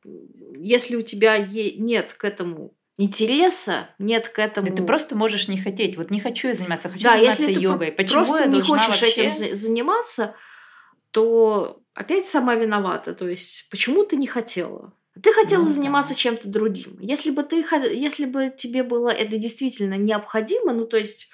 если 0.56 0.96
у 0.96 1.02
тебя 1.02 1.38
нет 1.38 2.12
к 2.12 2.24
этому 2.24 2.76
интереса, 2.96 3.88
нет 3.98 4.28
к 4.28 4.38
этому. 4.38 4.68
Да 4.68 4.74
ты 4.74 4.82
просто 4.82 5.16
можешь 5.16 5.48
не 5.48 5.58
хотеть. 5.58 5.96
Вот 5.96 6.10
не 6.10 6.20
хочу 6.20 6.48
я 6.48 6.54
заниматься, 6.54 6.88
хочу 6.88 7.04
да, 7.04 7.14
заниматься 7.14 7.42
если 7.42 7.60
йогой. 7.60 7.90
Ты 7.90 7.96
Почему 7.96 8.26
просто 8.26 8.38
я 8.44 8.46
не 8.46 8.60
хочешь 8.62 8.88
вообще... 8.88 9.06
этим 9.06 9.56
заниматься, 9.56 10.34
то 11.10 11.80
опять 11.94 12.26
сама 12.26 12.54
виновата. 12.54 13.14
То 13.14 13.28
есть, 13.28 13.68
почему 13.70 14.04
ты 14.04 14.16
не 14.16 14.26
хотела? 14.26 14.92
Ты 15.22 15.32
хотела 15.32 15.62
ну, 15.62 15.68
заниматься 15.68 16.14
да. 16.14 16.18
чем-то 16.18 16.48
другим. 16.48 16.98
Если 17.00 17.30
бы 17.30 17.44
ты, 17.44 17.64
если 17.92 18.24
бы 18.24 18.52
тебе 18.56 18.82
было 18.82 19.10
это 19.10 19.36
действительно 19.36 19.94
необходимо, 19.94 20.72
ну 20.72 20.86
то 20.86 20.96
есть 20.96 21.30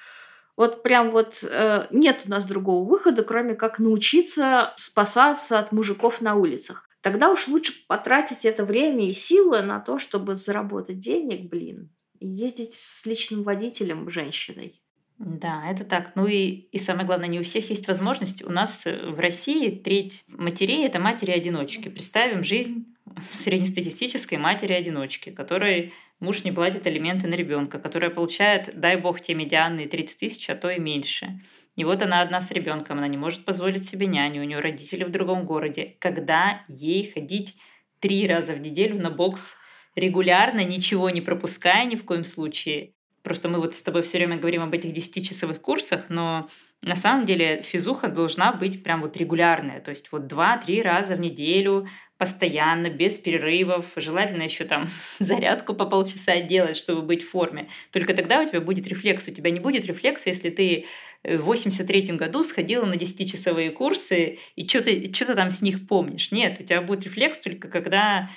вот 0.57 0.83
прям 0.83 1.13
вот 1.13 1.43
э, 1.43 1.87
нет 1.91 2.19
у 2.27 2.31
нас 2.31 2.45
другого 2.45 2.87
выхода, 2.87 3.23
кроме 3.23 3.55
как 3.55 3.79
научиться 3.79 4.75
спасаться 4.77 5.59
от 5.59 5.73
мужиков 5.73 6.21
на 6.21 6.35
улицах. 6.35 6.90
Тогда 7.01 7.31
уж 7.31 7.49
лучше 7.49 7.73
потратить 7.87 8.45
это 8.45 8.65
время 8.65 9.09
и 9.09 9.13
силы 9.13 9.63
на 9.63 9.81
то, 9.81 9.99
чтобы 9.99 10.37
заработать 10.37 10.99
денег, 10.99 11.49
блин, 11.49 11.91
и 12.19 12.27
ездить 12.27 12.75
с 12.75 13.07
личным 13.07 13.43
водителем 13.43 14.11
женщиной. 14.11 14.81
Да, 15.19 15.71
это 15.71 15.85
так. 15.85 16.13
Ну 16.15 16.27
и, 16.27 16.49
и 16.73 16.79
самое 16.79 17.07
главное, 17.07 17.29
не 17.29 17.41
у 17.41 17.43
всех 17.43 17.69
есть 17.69 17.87
возможность. 17.89 18.43
У 18.43 18.51
нас 18.51 18.87
э, 18.87 19.11
в 19.11 19.19
России 19.19 19.71
треть 19.71 20.25
матерей– 20.29 20.87
это 20.87 20.99
матери-одиночки. 20.99 21.91
Представим 21.91 22.43
жизнь 22.43 22.87
среднестатистической 23.35 24.39
матери-одиночки, 24.39 25.31
которой 25.31 25.93
муж 26.21 26.45
не 26.45 26.53
платит 26.53 26.87
алименты 26.87 27.27
на 27.27 27.35
ребенка, 27.35 27.79
которая 27.79 28.11
получает, 28.11 28.79
дай 28.79 28.97
бог, 28.97 29.21
те 29.21 29.35
медианные 29.35 29.89
30 29.89 30.19
тысяч, 30.19 30.49
а 30.51 30.55
то 30.55 30.71
и 30.71 30.79
меньше. 30.79 31.41
И 31.77 31.85
вот 31.85 32.03
она 32.03 32.21
одна 32.21 32.41
с 32.41 32.51
ребенком, 32.51 32.99
она 32.99 33.09
не 33.09 33.17
может 33.17 33.45
позволить 33.45 33.89
себе 33.89 34.07
няню, 34.07 34.43
у 34.43 34.45
нее 34.45 34.61
родители 34.61 35.05
в 35.05 35.11
другом 35.11 35.45
городе. 35.45 35.97
Когда 35.99 36.65
ей 36.69 37.11
ходить 37.11 37.57
три 38.01 38.27
раза 38.27 38.55
в 38.55 38.61
неделю 38.61 39.01
на 39.01 39.11
бокс 39.11 39.55
регулярно, 39.95 40.65
ничего 40.65 41.11
не 41.11 41.21
пропуская 41.21 41.85
ни 41.85 41.97
в 41.97 42.05
коем 42.05 42.25
случае, 42.25 42.93
Просто 43.23 43.49
мы 43.49 43.59
вот 43.61 43.75
с 43.75 43.83
тобой 43.83 44.03
все 44.03 44.19
время 44.19 44.39
говорим 44.39 44.63
об 44.63 44.73
этих 44.73 44.93
10-часовых 44.93 45.61
курсах, 45.61 46.07
но 46.09 46.49
на 46.83 46.97
самом 46.97 47.27
деле 47.27 47.63
физуха 47.63 48.09
должна 48.09 48.53
быть 48.53 48.83
прям 48.83 49.03
вот 49.03 49.17
регулярная, 49.17 49.81
то 49.81 49.91
есть 49.91 50.13
вот 50.13 50.33
2-3 50.33 50.83
раза 50.83 51.15
в 51.15 51.21
неделю, 51.21 51.87
постоянно, 52.17 52.91
без 52.91 53.19
перерывов, 53.19 53.87
желательно 53.97 54.43
еще 54.43 54.65
там 54.65 54.89
зарядку 55.19 55.75
по 55.75 55.87
полчаса 55.87 56.41
делать, 56.41 56.77
чтобы 56.77 57.03
быть 57.03 57.23
в 57.23 57.31
форме. 57.31 57.69
Только 57.93 58.13
тогда 58.15 58.43
у 58.43 58.47
тебя 58.47 58.61
будет 58.61 58.87
рефлекс. 58.87 59.27
У 59.29 59.33
тебя 59.33 59.51
не 59.51 59.59
будет 59.59 59.87
рефлекса, 59.87 60.29
если 60.29 60.51
ты 60.51 60.85
в 61.25 61.39
83 61.39 62.17
году 62.17 62.43
сходила 62.43 62.85
на 62.85 62.95
10-часовые 62.95 63.71
курсы 63.71 64.39
и 64.55 64.69
что-то 64.69 64.91
что 65.15 65.35
там 65.35 65.51
с 65.51 65.63
них 65.63 65.87
помнишь. 65.87 66.31
Нет, 66.31 66.61
у 66.61 66.63
тебя 66.63 66.83
будет 66.83 67.05
рефлекс 67.05 67.39
только 67.39 67.69
когда 67.69 68.31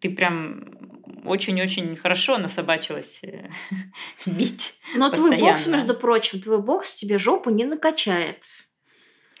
ты 0.00 0.10
прям 0.10 0.64
очень-очень 1.24 1.96
хорошо 1.96 2.38
насобачилась 2.38 3.20
э, 3.22 3.48
бить. 4.26 4.74
Но 4.94 5.10
постоянно. 5.10 5.36
твой 5.36 5.50
бокс, 5.50 5.66
между 5.68 5.94
прочим, 5.94 6.40
твой 6.40 6.60
бокс 6.60 6.94
тебе 6.94 7.18
жопу 7.18 7.50
не 7.50 7.64
накачает. 7.64 8.44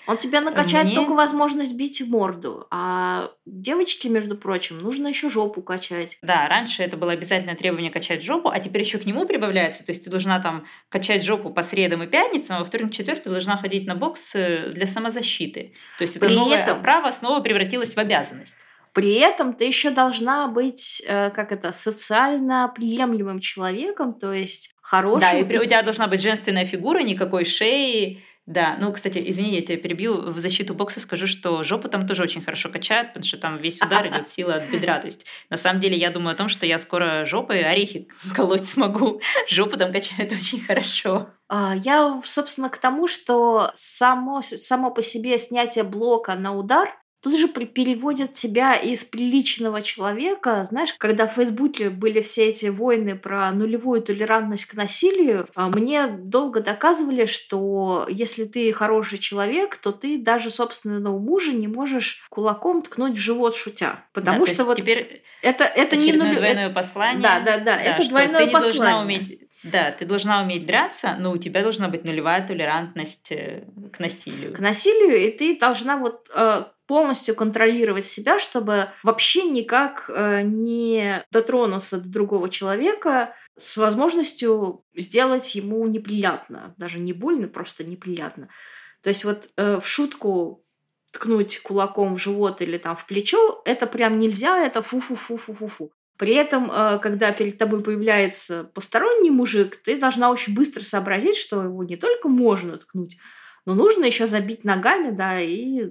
Он 0.06 0.16
тебя 0.16 0.40
накачает 0.40 0.86
Мне... 0.86 0.96
только 0.96 1.12
возможность 1.12 1.74
бить 1.74 2.00
в 2.00 2.10
морду. 2.10 2.66
А 2.70 3.30
девочке, 3.46 4.08
между 4.08 4.36
прочим, 4.36 4.78
нужно 4.80 5.08
еще 5.08 5.30
жопу 5.30 5.62
качать. 5.62 6.18
Да, 6.22 6.48
раньше 6.48 6.82
это 6.82 6.96
было 6.96 7.12
обязательное 7.12 7.54
требование 7.54 7.90
качать 7.90 8.22
жопу, 8.22 8.48
а 8.48 8.58
теперь 8.58 8.82
еще 8.82 8.98
к 8.98 9.06
нему 9.06 9.26
прибавляется. 9.26 9.84
То 9.84 9.92
есть 9.92 10.04
ты 10.04 10.10
должна 10.10 10.40
там 10.40 10.66
качать 10.88 11.24
жопу 11.24 11.50
по 11.50 11.62
средам 11.62 12.02
и 12.02 12.08
пятницам, 12.08 12.56
а 12.56 12.58
во 12.60 12.64
вторник, 12.64 12.92
четверг 12.92 13.22
ты 13.22 13.30
должна 13.30 13.56
ходить 13.56 13.86
на 13.86 13.94
бокс 13.94 14.34
э, 14.34 14.70
для 14.70 14.88
самозащиты. 14.88 15.74
То 15.98 16.02
есть 16.02 16.16
это 16.16 16.26
При 16.26 16.34
новое 16.34 16.62
этом... 16.62 16.82
право 16.82 17.12
снова 17.12 17.40
превратилось 17.40 17.94
в 17.94 17.98
обязанность. 17.98 18.56
При 18.92 19.14
этом 19.14 19.54
ты 19.54 19.64
еще 19.64 19.90
должна 19.90 20.48
быть, 20.48 21.02
э, 21.06 21.30
как 21.30 21.52
это, 21.52 21.72
социально 21.72 22.70
приемлемым 22.74 23.40
человеком, 23.40 24.14
то 24.14 24.32
есть 24.32 24.74
хорошим. 24.82 25.20
Да, 25.20 25.32
и 25.38 25.58
у 25.58 25.64
тебя 25.64 25.82
должна 25.82 26.06
быть 26.06 26.20
женственная 26.20 26.66
фигура, 26.66 27.00
никакой 27.00 27.44
шеи. 27.44 28.22
Да, 28.44 28.76
ну, 28.80 28.92
кстати, 28.92 29.22
извини, 29.24 29.54
я 29.54 29.62
тебя 29.62 29.76
перебью. 29.78 30.32
В 30.32 30.38
защиту 30.40 30.74
бокса 30.74 30.98
скажу, 30.98 31.28
что 31.28 31.62
жопу 31.62 31.88
там 31.88 32.08
тоже 32.08 32.24
очень 32.24 32.42
хорошо 32.42 32.70
качают, 32.70 33.08
потому 33.08 33.24
что 33.24 33.38
там 33.38 33.58
весь 33.58 33.80
удар 33.80 34.08
идет 34.08 34.26
сила 34.28 34.54
от 34.54 34.68
бедра. 34.68 34.98
То 34.98 35.06
есть, 35.06 35.26
на 35.48 35.56
самом 35.56 35.80
деле, 35.80 35.96
я 35.96 36.10
думаю 36.10 36.34
о 36.34 36.36
том, 36.36 36.48
что 36.48 36.66
я 36.66 36.78
скоро 36.78 37.24
жопой 37.24 37.62
орехи 37.62 38.08
колоть 38.34 38.68
смогу. 38.68 39.20
Жопу 39.48 39.76
там 39.76 39.92
качают 39.92 40.32
очень 40.38 40.60
хорошо. 40.60 41.28
А, 41.48 41.76
я, 41.76 42.20
собственно, 42.24 42.68
к 42.68 42.78
тому, 42.78 43.06
что 43.06 43.70
само, 43.74 44.42
само 44.42 44.90
по 44.90 45.02
себе 45.02 45.38
снятие 45.38 45.84
блока 45.84 46.34
на 46.34 46.52
удар 46.56 46.92
Тут 47.22 47.38
же 47.38 47.46
переводят 47.46 48.34
тебя 48.34 48.74
из 48.74 49.04
приличного 49.04 49.80
человека. 49.80 50.64
Знаешь, 50.64 50.92
когда 50.98 51.28
в 51.28 51.34
Фейсбуке 51.34 51.88
были 51.88 52.20
все 52.20 52.48
эти 52.48 52.66
войны 52.66 53.14
про 53.16 53.52
нулевую 53.52 54.02
толерантность 54.02 54.64
к 54.64 54.74
насилию, 54.74 55.46
а, 55.54 55.68
мне 55.68 56.08
долго 56.08 56.60
доказывали, 56.60 57.26
что 57.26 58.06
если 58.10 58.44
ты 58.44 58.72
хороший 58.72 59.18
человек, 59.18 59.76
то 59.76 59.92
ты 59.92 60.18
даже 60.18 60.50
собственного 60.50 61.16
мужа 61.16 61.52
не 61.52 61.68
можешь 61.68 62.26
кулаком 62.28 62.82
ткнуть 62.82 63.16
в 63.16 63.20
живот 63.20 63.54
шутя. 63.54 64.04
Потому 64.12 64.44
да, 64.44 64.52
что 64.52 64.64
вот 64.64 64.78
теперь 64.78 65.22
это, 65.42 65.62
это 65.62 65.96
не 65.96 66.12
нулевое 66.12 66.36
двойное 66.36 66.70
послание. 66.70 67.22
Да, 67.22 67.38
да, 67.38 67.58
да, 67.58 67.76
да 67.76 67.80
это 67.80 68.08
двойное 68.08 68.46
ты 68.46 68.50
послание. 68.50 68.78
должна 68.80 69.00
уметь 69.00 69.40
да, 69.62 69.92
ты 69.92 70.04
должна 70.04 70.42
уметь 70.42 70.66
драться, 70.66 71.16
но 71.20 71.30
у 71.30 71.38
тебя 71.38 71.62
должна 71.62 71.88
быть 71.88 72.04
нулевая 72.04 72.44
толерантность 72.44 73.30
э, 73.30 73.62
к 73.92 74.00
насилию. 74.00 74.52
К 74.52 74.58
насилию, 74.58 75.16
и 75.24 75.30
ты 75.30 75.56
должна 75.56 75.96
вот 75.96 76.28
э, 76.34 76.64
полностью 76.92 77.34
контролировать 77.34 78.04
себя, 78.04 78.38
чтобы 78.38 78.90
вообще 79.02 79.44
никак 79.44 80.10
э, 80.10 80.42
не 80.42 81.24
дотронуться 81.32 81.98
до 81.98 82.06
другого 82.06 82.50
человека 82.50 83.34
с 83.56 83.78
возможностью 83.78 84.84
сделать 84.94 85.54
ему 85.54 85.86
неприятно. 85.86 86.74
Даже 86.76 86.98
не 86.98 87.14
больно, 87.14 87.48
просто 87.48 87.82
неприятно. 87.82 88.50
То 89.02 89.08
есть 89.08 89.24
вот 89.24 89.48
э, 89.56 89.80
в 89.80 89.88
шутку 89.88 90.62
ткнуть 91.12 91.62
кулаком 91.62 92.16
в 92.16 92.20
живот 92.20 92.60
или 92.60 92.76
там 92.76 92.94
в 92.94 93.06
плечо, 93.06 93.62
это 93.64 93.86
прям 93.86 94.18
нельзя, 94.18 94.58
это 94.58 94.82
фу-фу-фу-фу-фу-фу. 94.82 95.92
При 96.18 96.34
этом, 96.34 96.70
э, 96.70 96.98
когда 96.98 97.32
перед 97.32 97.56
тобой 97.56 97.82
появляется 97.82 98.70
посторонний 98.74 99.30
мужик, 99.30 99.76
ты 99.76 99.98
должна 99.98 100.30
очень 100.30 100.54
быстро 100.54 100.82
сообразить, 100.82 101.38
что 101.38 101.62
его 101.62 101.84
не 101.84 101.96
только 101.96 102.28
можно 102.28 102.76
ткнуть, 102.76 103.16
но 103.66 103.74
нужно 103.74 104.04
еще 104.04 104.26
забить 104.26 104.64
ногами, 104.64 105.10
да, 105.10 105.40
и 105.40 105.90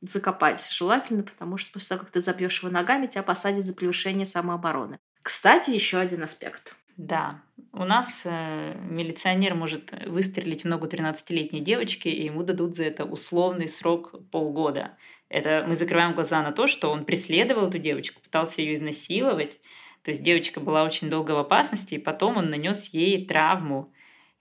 закопать. 0.00 0.66
Желательно, 0.72 1.22
потому 1.22 1.56
что 1.56 1.72
после 1.72 1.88
того, 1.90 2.00
как 2.00 2.10
ты 2.10 2.22
забьешь 2.22 2.62
его 2.62 2.72
ногами, 2.72 3.06
тебя 3.06 3.22
посадят 3.22 3.66
за 3.66 3.74
превышение 3.74 4.26
самообороны. 4.26 4.98
Кстати, 5.22 5.70
еще 5.70 5.98
один 5.98 6.22
аспект. 6.22 6.74
Да, 6.96 7.42
у 7.72 7.84
нас 7.84 8.22
э, 8.26 8.74
милиционер 8.74 9.54
может 9.54 9.92
выстрелить 10.06 10.64
в 10.64 10.68
ногу 10.68 10.86
13-летней 10.86 11.60
девочки, 11.60 12.08
и 12.08 12.24
ему 12.26 12.42
дадут 12.42 12.74
за 12.74 12.84
это 12.84 13.04
условный 13.04 13.66
срок 13.66 14.14
полгода. 14.30 14.96
Это 15.30 15.64
мы 15.66 15.74
закрываем 15.74 16.14
глаза 16.14 16.42
на 16.42 16.52
то, 16.52 16.66
что 16.66 16.90
он 16.90 17.06
преследовал 17.06 17.68
эту 17.68 17.78
девочку, 17.78 18.20
пытался 18.20 18.60
ее 18.60 18.74
изнасиловать. 18.74 19.58
То 20.02 20.10
есть 20.10 20.22
девочка 20.22 20.60
была 20.60 20.84
очень 20.84 21.08
долго 21.08 21.30
в 21.32 21.38
опасности, 21.38 21.94
и 21.94 21.98
потом 21.98 22.36
он 22.36 22.50
нанес 22.50 22.88
ей 22.88 23.24
травму. 23.24 23.86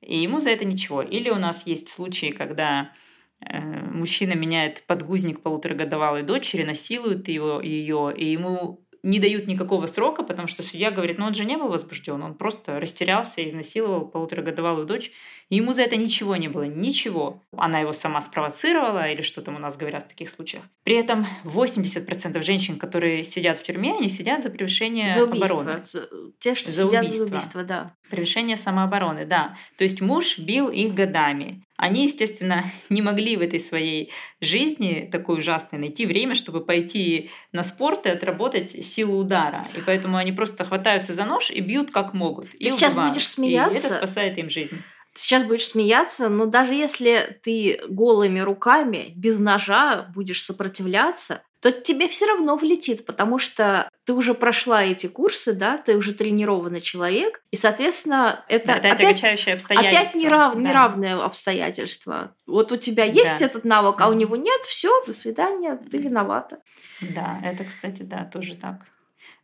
И 0.02 0.20
ему 0.20 0.40
за 0.40 0.50
это 0.50 0.66
ничего. 0.66 1.02
Или 1.02 1.30
у 1.30 1.36
нас 1.36 1.66
есть 1.68 1.90
случаи, 1.90 2.32
когда 2.32 2.92
э, 3.40 3.60
мужчина 3.60 4.34
меняет 4.34 4.84
подгузник 4.88 5.42
полуторагодовалой 5.42 6.24
дочери, 6.24 6.64
насилует 6.64 7.28
его, 7.28 7.62
ее, 7.62 8.14
и 8.16 8.32
ему 8.32 8.86
не 9.04 9.20
дают 9.20 9.48
никакого 9.48 9.88
срока, 9.88 10.24
потому 10.24 10.48
что 10.48 10.64
судья 10.64 10.92
говорит, 10.92 11.18
ну 11.18 11.26
он 11.26 11.34
же 11.34 11.46
не 11.46 11.58
был 11.58 11.70
возбужден, 11.70 12.22
он 12.22 12.36
просто 12.36 12.80
растерялся 12.80 13.48
изнасиловал 13.48 14.08
полуторагодовалую 14.08 14.86
дочь, 14.86 15.12
и 15.52 15.58
ему 15.58 15.74
за 15.74 15.84
это 15.84 15.98
ничего 15.98 16.38
не 16.38 16.48
было, 16.48 16.64
ничего. 16.64 17.44
Она 17.58 17.82
его 17.82 17.92
сама 17.92 18.22
спровоцировала, 18.22 19.10
или 19.10 19.22
что 19.22 19.42
там 19.42 19.58
у 19.58 19.60
нас 19.60 19.76
говорят 19.76 20.06
в 20.06 20.08
таких 20.08 20.30
случаях. 20.30 20.64
При 20.86 20.96
этом 20.96 21.28
80% 21.44 22.42
женщин, 22.42 22.80
которые 22.80 23.26
сидят 23.26 23.60
в 23.60 23.64
тюрьме, 23.64 23.94
они 23.98 24.08
сидят 24.08 24.44
за 24.44 24.50
превышение 24.50 25.14
за 25.14 25.26
убийство. 25.26 25.60
обороны. 25.60 25.84
За, 25.84 26.08
те, 26.40 26.56
что 26.56 26.72
за 26.72 26.88
сидят 26.88 27.04
убийство. 27.04 27.28
за 27.28 27.36
убийство, 27.36 27.64
да. 27.66 27.94
Превышение 28.10 28.56
самообороны, 28.56 29.26
да. 29.26 29.58
То 29.78 29.84
есть 29.84 30.00
муж 30.00 30.40
бил 30.40 30.70
их 30.70 30.94
годами. 30.94 31.66
Они, 31.76 32.06
естественно, 32.06 32.64
не 32.90 33.02
могли 33.02 33.36
в 33.36 33.42
этой 33.42 33.60
своей 33.60 34.10
жизни 34.40 35.10
такой 35.12 35.40
ужасной 35.40 35.80
найти 35.80 36.06
время, 36.06 36.34
чтобы 36.34 36.64
пойти 36.64 37.30
на 37.52 37.64
спорт 37.64 38.06
и 38.06 38.10
отработать 38.10 38.86
силу 38.86 39.18
удара. 39.18 39.68
И 39.76 39.82
поэтому 39.86 40.16
они 40.16 40.32
просто 40.32 40.64
хватаются 40.64 41.12
за 41.14 41.26
нож 41.26 41.52
и 41.52 41.60
бьют 41.60 41.92
как 41.92 42.14
могут. 42.14 42.52
Ты 42.52 42.58
и 42.58 42.70
сейчас 42.70 42.96
будешь 42.96 43.28
смеяться. 43.28 43.76
И 43.76 43.80
это 43.80 43.98
спасает 43.98 44.38
им 44.38 44.50
жизнь. 44.50 44.82
Сейчас 45.14 45.44
будешь 45.44 45.68
смеяться, 45.68 46.30
но 46.30 46.46
даже 46.46 46.74
если 46.74 47.40
ты 47.44 47.82
голыми 47.88 48.40
руками, 48.40 49.14
без 49.16 49.40
ножа 49.40 50.10
будешь 50.14 50.44
сопротивляться, 50.44 51.42
то 51.62 51.72
тебе 51.72 52.08
все 52.08 52.26
равно 52.26 52.56
влетит, 52.56 53.06
потому 53.06 53.38
что 53.38 53.88
ты 54.04 54.14
уже 54.14 54.34
прошла 54.34 54.84
эти 54.84 55.06
курсы, 55.06 55.54
да, 55.54 55.78
ты 55.78 55.96
уже 55.96 56.14
тренированный 56.14 56.82
человек, 56.82 57.44
и, 57.52 57.56
соответственно, 57.56 58.44
это, 58.48 58.72
это 58.74 58.92
опять, 58.92 59.24
обстоятельство. 59.24 59.76
опять 59.76 60.16
нерав, 60.16 60.56
да. 60.56 60.60
неравное 60.60 61.24
обстоятельство. 61.24 62.36
Вот 62.48 62.72
у 62.72 62.78
тебя 62.78 63.04
есть 63.04 63.38
да. 63.40 63.46
этот 63.46 63.64
навык, 63.64 64.02
а 64.02 64.10
у 64.10 64.14
него 64.14 64.36
нет, 64.36 64.62
все, 64.62 65.04
до 65.06 65.14
свидания, 65.14 65.80
ты 65.92 66.00
виновата. 66.00 66.62
Да, 67.00 67.40
это, 67.44 67.64
кстати, 67.64 68.02
да, 68.02 68.26
тоже 68.26 68.56
так. 68.56 68.88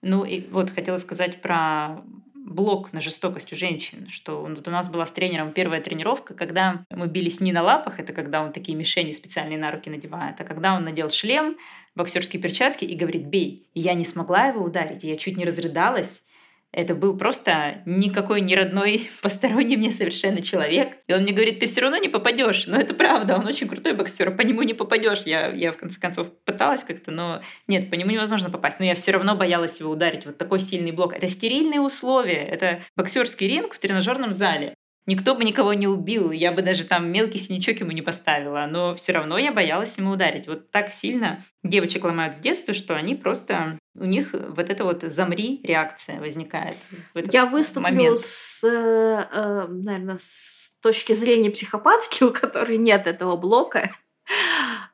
Ну 0.01 0.25
и 0.25 0.47
вот 0.49 0.71
хотела 0.71 0.97
сказать 0.97 1.41
про 1.41 2.03
блок 2.47 2.93
на 2.93 3.01
жестокость 3.01 3.51
у 3.51 3.55
женщин, 3.55 4.07
что 4.09 4.41
вот 4.41 4.67
у 4.67 4.71
нас 4.71 4.89
была 4.89 5.05
с 5.05 5.11
тренером 5.11 5.51
первая 5.51 5.81
тренировка, 5.81 6.33
когда 6.33 6.85
мы 6.89 7.07
бились 7.07 7.41
не 7.41 7.51
на 7.51 7.61
лапах, 7.61 7.99
это 7.99 8.13
когда 8.13 8.41
он 8.41 8.53
такие 8.53 8.77
мишени 8.77 9.11
специальные 9.11 9.59
на 9.59 9.71
руки 9.71 9.89
надевает, 9.89 10.39
а 10.39 10.43
когда 10.43 10.75
он 10.75 10.85
надел 10.85 11.09
шлем, 11.09 11.57
боксерские 11.95 12.41
перчатки 12.41 12.85
и 12.85 12.95
говорит 12.95 13.25
«бей». 13.25 13.67
И 13.73 13.81
я 13.81 13.93
не 13.93 14.05
смогла 14.05 14.45
его 14.45 14.63
ударить, 14.63 15.03
я 15.03 15.17
чуть 15.17 15.37
не 15.37 15.45
разрыдалась, 15.45 16.23
это 16.73 16.93
был 16.93 17.17
просто 17.17 17.81
никакой 17.85 18.41
не 18.41 18.55
родной, 18.55 19.09
посторонний 19.21 19.77
мне 19.77 19.91
совершенно 19.91 20.41
человек. 20.41 20.97
И 21.07 21.13
он 21.13 21.23
мне 21.23 21.33
говорит, 21.33 21.59
ты 21.59 21.67
все 21.67 21.81
равно 21.81 21.97
не 21.97 22.09
попадешь. 22.09 22.67
Но 22.67 22.77
это 22.77 22.93
правда, 22.93 23.37
он 23.37 23.45
очень 23.45 23.67
крутой 23.67 23.93
боксер, 23.93 24.35
по 24.35 24.41
нему 24.41 24.63
не 24.63 24.73
попадешь. 24.73 25.21
Я, 25.21 25.47
я 25.47 25.71
в 25.71 25.77
конце 25.77 25.99
концов 25.99 26.31
пыталась 26.45 26.83
как-то, 26.83 27.11
но 27.11 27.41
нет, 27.67 27.89
по 27.89 27.95
нему 27.95 28.11
невозможно 28.11 28.49
попасть. 28.49 28.79
Но 28.79 28.85
я 28.85 28.95
все 28.95 29.11
равно 29.11 29.35
боялась 29.35 29.79
его 29.79 29.91
ударить. 29.91 30.25
Вот 30.25 30.37
такой 30.37 30.59
сильный 30.59 30.91
блок. 30.91 31.13
Это 31.13 31.27
стерильные 31.27 31.81
условия. 31.81 32.43
Это 32.43 32.81
боксерский 32.95 33.47
ринг 33.47 33.73
в 33.73 33.79
тренажерном 33.79 34.33
зале. 34.33 34.75
Никто 35.07 35.35
бы 35.35 35.45
никого 35.45 35.73
не 35.73 35.87
убил, 35.87 36.31
я 36.31 36.51
бы 36.51 36.61
даже 36.61 36.83
там 36.83 37.09
мелкий 37.09 37.39
синячок 37.39 37.79
ему 37.79 37.91
не 37.91 38.01
поставила, 38.01 38.67
но 38.69 38.93
все 38.93 39.13
равно 39.13 39.37
я 39.37 39.53
боялась 39.53 39.97
ему 39.97 40.11
ударить. 40.11 40.47
Вот 40.47 40.69
так 40.69 40.91
сильно 40.91 41.39
девочек 41.63 42.03
ломают 42.03 42.35
с 42.35 42.39
детства, 42.39 42.73
что 42.73 42.93
они 42.93 43.15
просто 43.15 43.79
у 43.95 44.03
них 44.03 44.33
вот 44.33 44.69
эта 44.69 44.83
вот 44.83 45.03
замри 45.03 45.61
реакция 45.63 46.19
возникает. 46.19 46.75
я 47.31 47.45
выступлю 47.45 47.95
момент. 47.95 48.19
с, 48.19 48.63
э, 48.65 49.27
э, 49.31 49.67
наверное, 49.69 50.17
с 50.19 50.77
точки 50.81 51.13
зрения 51.13 51.51
психопатки, 51.51 52.23
у 52.25 52.33
которой 52.33 52.77
нет 52.77 53.07
этого 53.07 53.37
блока. 53.37 53.91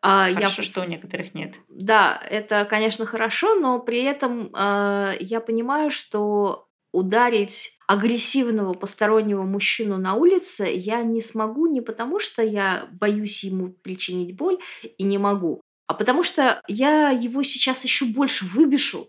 А, 0.04 0.32
хорошо, 0.32 0.62
я... 0.62 0.68
что 0.68 0.82
у 0.82 0.86
некоторых 0.86 1.34
нет. 1.34 1.56
Да, 1.70 2.22
это, 2.30 2.66
конечно, 2.66 3.08
хорошо, 3.08 3.56
но 3.56 3.80
при 3.80 4.04
этом 4.04 4.52
э, 4.54 5.18
я 5.22 5.40
понимаю, 5.40 5.90
что 5.90 6.68
ударить 6.92 7.80
агрессивного 7.94 8.74
постороннего 8.74 9.44
мужчину 9.44 9.98
на 9.98 10.16
улице 10.16 10.66
я 10.74 11.04
не 11.04 11.22
смогу 11.22 11.68
не 11.68 11.80
потому, 11.80 12.20
что 12.20 12.42
я 12.42 12.88
боюсь 13.00 13.44
ему 13.44 13.70
причинить 13.70 14.36
боль 14.36 14.58
и 14.98 15.04
не 15.04 15.20
могу, 15.20 15.62
а 15.88 15.94
потому 15.94 16.24
что 16.24 16.60
я 16.68 17.12
его 17.12 17.44
сейчас 17.44 17.84
еще 17.84 18.06
больше 18.06 18.46
выбешу. 18.46 19.08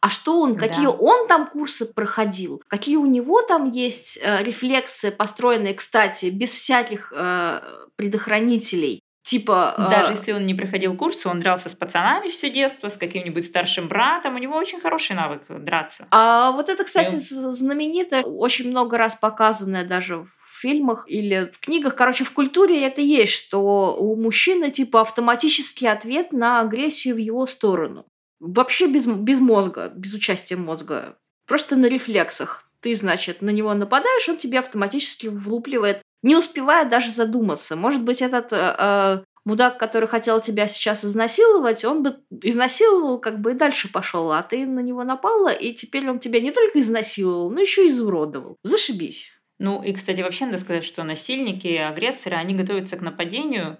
А 0.00 0.10
что 0.10 0.40
он, 0.40 0.56
какие 0.56 0.86
да. 0.86 0.90
он 0.90 1.28
там 1.28 1.48
курсы 1.48 1.86
проходил, 1.94 2.60
какие 2.66 2.96
у 2.96 3.06
него 3.06 3.40
там 3.42 3.70
есть 3.70 4.18
э, 4.20 4.42
рефлексы, 4.42 5.12
построенные, 5.12 5.74
кстати, 5.74 6.26
без 6.26 6.50
всяких 6.50 7.12
э, 7.16 7.60
предохранителей, 7.94 9.00
Типа... 9.26 9.74
Даже 9.90 10.06
э... 10.06 10.10
если 10.10 10.30
он 10.30 10.46
не 10.46 10.54
проходил 10.54 10.96
курсы, 10.96 11.28
он 11.28 11.40
дрался 11.40 11.68
с 11.68 11.74
пацанами 11.74 12.28
все 12.28 12.48
детство, 12.48 12.88
с 12.88 12.96
каким-нибудь 12.96 13.44
старшим 13.44 13.88
братом, 13.88 14.36
у 14.36 14.38
него 14.38 14.56
очень 14.56 14.78
хороший 14.78 15.16
навык 15.16 15.42
драться. 15.48 16.06
А 16.12 16.52
вот 16.52 16.68
это, 16.68 16.84
кстати, 16.84 17.16
И... 17.16 17.18
знаменитое, 17.18 18.22
очень 18.22 18.70
много 18.70 18.96
раз 18.96 19.16
показанное 19.16 19.84
даже 19.84 20.18
в 20.18 20.28
фильмах 20.60 21.06
или 21.08 21.50
в 21.52 21.58
книгах, 21.58 21.96
короче, 21.96 22.22
в 22.22 22.30
культуре 22.30 22.86
это 22.86 23.00
есть, 23.00 23.32
что 23.32 23.96
у 23.98 24.14
мужчины 24.14 24.70
типа 24.70 25.00
автоматический 25.00 25.88
ответ 25.88 26.32
на 26.32 26.60
агрессию 26.60 27.16
в 27.16 27.18
его 27.18 27.46
сторону. 27.46 28.06
Вообще 28.38 28.86
без, 28.86 29.06
без 29.06 29.40
мозга, 29.40 29.90
без 29.92 30.14
участия 30.14 30.54
мозга. 30.54 31.18
Просто 31.48 31.74
на 31.74 31.86
рефлексах. 31.86 32.70
Ты, 32.78 32.94
значит, 32.94 33.42
на 33.42 33.50
него 33.50 33.74
нападаешь, 33.74 34.28
он 34.28 34.36
тебе 34.36 34.60
автоматически 34.60 35.26
влупливает 35.26 36.00
не 36.26 36.36
успевая 36.36 36.84
даже 36.84 37.10
задуматься. 37.12 37.76
Может 37.76 38.02
быть, 38.02 38.20
этот 38.20 38.52
э, 38.52 38.74
э, 38.78 39.24
мудак, 39.44 39.78
который 39.78 40.08
хотел 40.08 40.40
тебя 40.40 40.66
сейчас 40.66 41.04
изнасиловать, 41.04 41.84
он 41.84 42.02
бы 42.02 42.16
изнасиловал, 42.42 43.20
как 43.20 43.40
бы 43.40 43.52
и 43.52 43.54
дальше 43.54 43.90
пошел, 43.90 44.32
а 44.32 44.42
ты 44.42 44.66
на 44.66 44.80
него 44.80 45.04
напала, 45.04 45.52
и 45.52 45.72
теперь 45.72 46.10
он 46.10 46.18
тебя 46.18 46.40
не 46.40 46.50
только 46.50 46.80
изнасиловал, 46.80 47.50
но 47.50 47.60
еще 47.60 47.86
и 47.86 47.90
изуродовал. 47.90 48.56
Зашибись. 48.64 49.30
Ну 49.58 49.82
и, 49.84 49.92
кстати, 49.92 50.20
вообще 50.20 50.46
надо 50.46 50.58
сказать, 50.58 50.84
что 50.84 51.04
насильники, 51.04 51.68
агрессоры, 51.68 52.36
они 52.36 52.54
готовятся 52.54 52.96
к 52.96 53.02
нападению, 53.02 53.78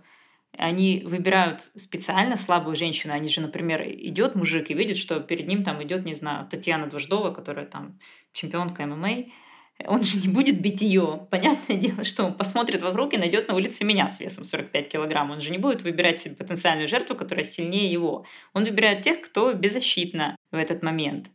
они 0.56 1.02
выбирают 1.04 1.62
специально 1.74 2.36
слабую 2.36 2.76
женщину. 2.76 3.12
Они 3.12 3.28
же, 3.28 3.40
например, 3.40 3.82
идет 3.86 4.36
мужик 4.36 4.70
и 4.70 4.74
видит, 4.74 4.96
что 4.96 5.20
перед 5.20 5.48
ним 5.48 5.64
там 5.64 5.82
идет, 5.82 6.04
не 6.06 6.14
знаю, 6.14 6.46
Татьяна 6.48 6.86
Дваждова, 6.86 7.32
которая 7.32 7.66
там 7.66 7.98
чемпионка 8.32 8.86
ММА, 8.86 9.24
он 9.84 10.02
же 10.02 10.18
не 10.18 10.28
будет 10.28 10.60
бить 10.60 10.80
ее. 10.80 11.26
Понятное 11.30 11.76
дело, 11.76 12.04
что 12.04 12.24
он 12.24 12.34
посмотрит 12.34 12.82
вокруг 12.82 13.14
и 13.14 13.18
найдет 13.18 13.48
на 13.48 13.54
улице 13.54 13.84
меня 13.84 14.08
с 14.08 14.20
весом 14.20 14.44
45 14.44 14.88
килограмм. 14.88 15.30
Он 15.30 15.40
же 15.40 15.50
не 15.50 15.58
будет 15.58 15.82
выбирать 15.82 16.20
себе 16.20 16.34
потенциальную 16.34 16.88
жертву, 16.88 17.14
которая 17.14 17.44
сильнее 17.44 17.90
его. 17.90 18.24
Он 18.54 18.64
выбирает 18.64 19.02
тех, 19.02 19.20
кто 19.20 19.52
беззащитна 19.52 20.36
в 20.50 20.56
этот 20.56 20.82
момент. 20.82 21.28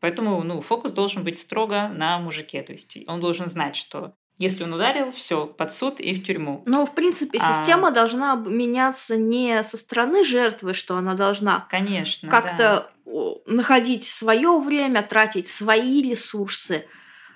Поэтому 0.00 0.42
ну, 0.42 0.60
фокус 0.60 0.92
должен 0.92 1.24
быть 1.24 1.38
строго 1.38 1.88
на 1.88 2.18
мужике. 2.18 2.62
То 2.62 2.72
есть 2.72 2.98
он 3.06 3.20
должен 3.20 3.46
знать, 3.46 3.76
что 3.76 4.14
если 4.38 4.64
он 4.64 4.72
ударил, 4.72 5.12
все, 5.12 5.46
под 5.46 5.72
суд 5.72 6.00
и 6.00 6.14
в 6.14 6.24
тюрьму. 6.24 6.62
Ну, 6.66 6.86
в 6.86 6.94
принципе, 6.94 7.38
а 7.40 7.54
система 7.54 7.88
а... 7.88 7.90
должна 7.92 8.34
меняться 8.34 9.16
не 9.16 9.62
со 9.62 9.76
стороны 9.76 10.24
жертвы, 10.24 10.74
что 10.74 10.96
она 10.96 11.14
должна 11.14 11.66
Конечно, 11.70 12.28
как-то 12.28 12.90
да. 13.04 13.12
находить 13.46 14.04
свое 14.04 14.58
время, 14.58 15.02
тратить 15.02 15.48
свои 15.48 16.02
ресурсы, 16.02 16.86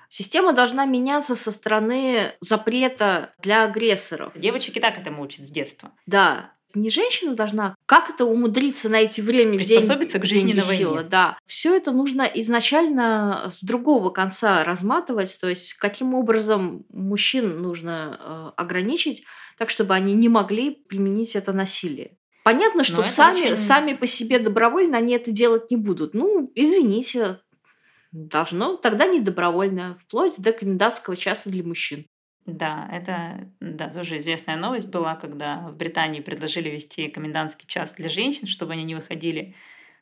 Система 0.09 0.53
должна 0.53 0.85
меняться 0.85 1.35
со 1.35 1.51
стороны 1.51 2.33
запрета 2.39 3.33
для 3.39 3.63
агрессоров. 3.63 4.33
Девочек 4.35 4.77
и 4.77 4.79
так 4.79 4.97
этому 4.97 5.23
учат 5.23 5.45
с 5.45 5.51
детства. 5.51 5.91
Да. 6.05 6.51
Не 6.73 6.89
женщина 6.89 7.33
должна 7.33 7.75
как 7.85 8.09
это 8.09 8.25
умудриться 8.25 8.89
найти 8.89 9.21
время, 9.21 9.57
приспособиться 9.57 10.19
день, 10.19 10.21
к 10.21 10.29
жизни 10.29 10.53
на 10.53 10.63
войне. 10.63 10.83
Силы, 10.83 11.03
да. 11.03 11.37
Все 11.45 11.75
это 11.75 11.91
нужно 11.91 12.23
изначально 12.23 13.47
с 13.49 13.63
другого 13.63 14.09
конца 14.09 14.63
разматывать, 14.63 15.37
то 15.39 15.47
есть 15.47 15.73
каким 15.73 16.13
образом 16.13 16.85
мужчин 16.89 17.61
нужно 17.61 18.19
э, 18.19 18.61
ограничить, 18.61 19.23
так 19.57 19.69
чтобы 19.69 19.93
они 19.93 20.13
не 20.13 20.27
могли 20.27 20.71
применить 20.71 21.35
это 21.35 21.53
насилие. 21.53 22.17
Понятно, 22.43 22.85
что 22.85 23.03
сами, 23.03 23.39
очень... 23.39 23.57
сами 23.57 23.93
по 23.93 24.07
себе 24.07 24.39
добровольно 24.39 24.97
они 24.97 25.13
это 25.13 25.31
делать 25.31 25.69
не 25.69 25.75
будут. 25.75 26.13
Ну, 26.13 26.49
извините, 26.55 27.39
должно, 28.11 28.77
тогда 28.77 29.07
не 29.07 29.19
добровольно, 29.19 29.97
вплоть 30.03 30.39
до 30.39 30.53
комендантского 30.53 31.15
часа 31.15 31.49
для 31.49 31.63
мужчин. 31.63 32.05
Да, 32.45 32.87
это 32.93 33.51
да, 33.59 33.89
тоже 33.89 34.17
известная 34.17 34.55
новость 34.55 34.89
была, 34.89 35.15
когда 35.15 35.67
в 35.67 35.75
Британии 35.75 36.21
предложили 36.21 36.69
вести 36.69 37.09
комендантский 37.09 37.67
час 37.67 37.95
для 37.95 38.07
женщин, 38.07 38.47
чтобы 38.47 38.73
они 38.73 38.83
не 38.83 38.95
выходили 38.95 39.53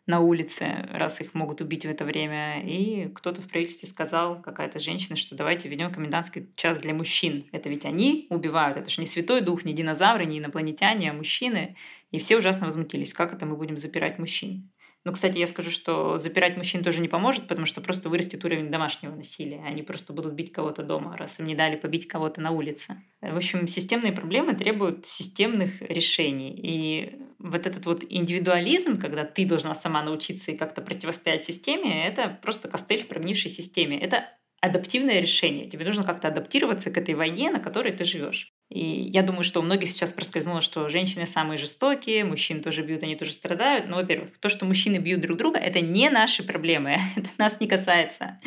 на 0.05 0.19
улице, 0.19 0.87
раз 0.91 1.19
их 1.21 1.33
могут 1.33 1.61
убить 1.61 1.85
в 1.85 1.89
это 1.89 2.05
время. 2.05 2.61
И 2.63 3.09
кто-то 3.15 3.41
в 3.41 3.47
правительстве 3.47 3.89
сказал, 3.89 4.41
какая-то 4.41 4.77
женщина, 4.77 5.15
что 5.15 5.35
давайте 5.35 5.67
введем 5.67 5.91
комендантский 5.91 6.47
час 6.55 6.79
для 6.79 6.93
мужчин. 6.93 7.45
Это 7.51 7.69
ведь 7.69 7.85
они 7.85 8.27
убивают, 8.29 8.77
это 8.77 8.89
же 8.89 9.01
не 9.01 9.07
святой 9.07 9.41
дух, 9.41 9.65
не 9.65 9.73
динозавры, 9.73 10.25
не 10.25 10.37
инопланетяне, 10.37 11.09
а 11.09 11.13
мужчины. 11.13 11.75
И 12.11 12.19
все 12.19 12.37
ужасно 12.37 12.65
возмутились, 12.65 13.13
как 13.13 13.33
это 13.33 13.47
мы 13.47 13.57
будем 13.57 13.77
запирать 13.77 14.19
мужчин. 14.19 14.69
Ну, 15.05 15.13
кстати, 15.13 15.37
я 15.37 15.45
скажу, 15.45 15.69
что 15.69 16.17
запирать 16.17 16.57
мужчин 16.57 16.83
тоже 16.83 16.99
не 16.99 17.07
поможет, 17.07 17.47
потому 17.47 17.67
что 17.67 17.79
просто 17.79 18.09
вырастет 18.09 18.43
уровень 18.43 18.71
домашнего 18.71 19.15
насилия. 19.15 19.61
Они 19.63 19.83
просто 19.83 20.13
будут 20.13 20.33
бить 20.33 20.51
кого-то 20.51 20.81
дома, 20.81 21.15
раз 21.15 21.39
им 21.39 21.45
не 21.45 21.53
дали 21.53 21.75
побить 21.75 22.07
кого-то 22.07 22.41
на 22.41 22.49
улице. 22.49 23.03
В 23.21 23.37
общем, 23.37 23.67
системные 23.67 24.13
проблемы 24.13 24.55
требуют 24.55 25.05
системных 25.05 25.79
решений. 25.83 26.55
И 26.57 27.19
вот 27.37 27.67
этот 27.67 27.85
вот 27.85 28.03
индивидуализм, 28.09 28.99
когда 28.99 29.25
ты 29.25 29.45
должна 29.45 29.75
сама 29.75 30.01
научиться 30.01 30.51
и 30.51 30.57
как-то 30.57 30.81
противостоять 30.81 31.45
системе, 31.45 32.07
это 32.07 32.39
просто 32.41 32.67
костыль 32.67 33.03
в 33.03 33.07
прогнившей 33.07 33.51
системе. 33.51 33.99
Это 33.99 34.31
адаптивное 34.59 35.19
решение. 35.19 35.69
Тебе 35.69 35.85
нужно 35.85 36.03
как-то 36.03 36.29
адаптироваться 36.29 36.89
к 36.89 36.97
этой 36.97 37.13
войне, 37.13 37.51
на 37.51 37.59
которой 37.59 37.93
ты 37.93 38.05
живешь. 38.05 38.54
И 38.69 39.09
я 39.13 39.21
думаю, 39.21 39.43
что 39.43 39.59
у 39.59 39.63
многих 39.63 39.89
сейчас 39.89 40.11
проскользнуло, 40.11 40.61
что 40.61 40.89
женщины 40.89 41.27
самые 41.27 41.57
жестокие, 41.57 42.25
мужчин 42.25 42.63
тоже 42.63 42.81
бьют, 42.81 43.03
они 43.03 43.15
тоже 43.15 43.31
страдают. 43.31 43.87
Но, 43.87 43.97
во-первых, 43.97 44.37
то, 44.39 44.49
что 44.49 44.65
мужчины 44.65 44.97
бьют 44.97 45.21
друг 45.21 45.37
друга, 45.37 45.59
это 45.59 45.81
не 45.81 46.09
наши 46.09 46.43
проблемы, 46.43 46.97
это 47.15 47.29
нас 47.37 47.59
не 47.59 47.67
касается. 47.67 48.37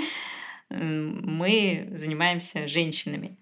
Мы 0.71 1.89
занимаемся 1.93 2.67
женщинами. 2.67 3.39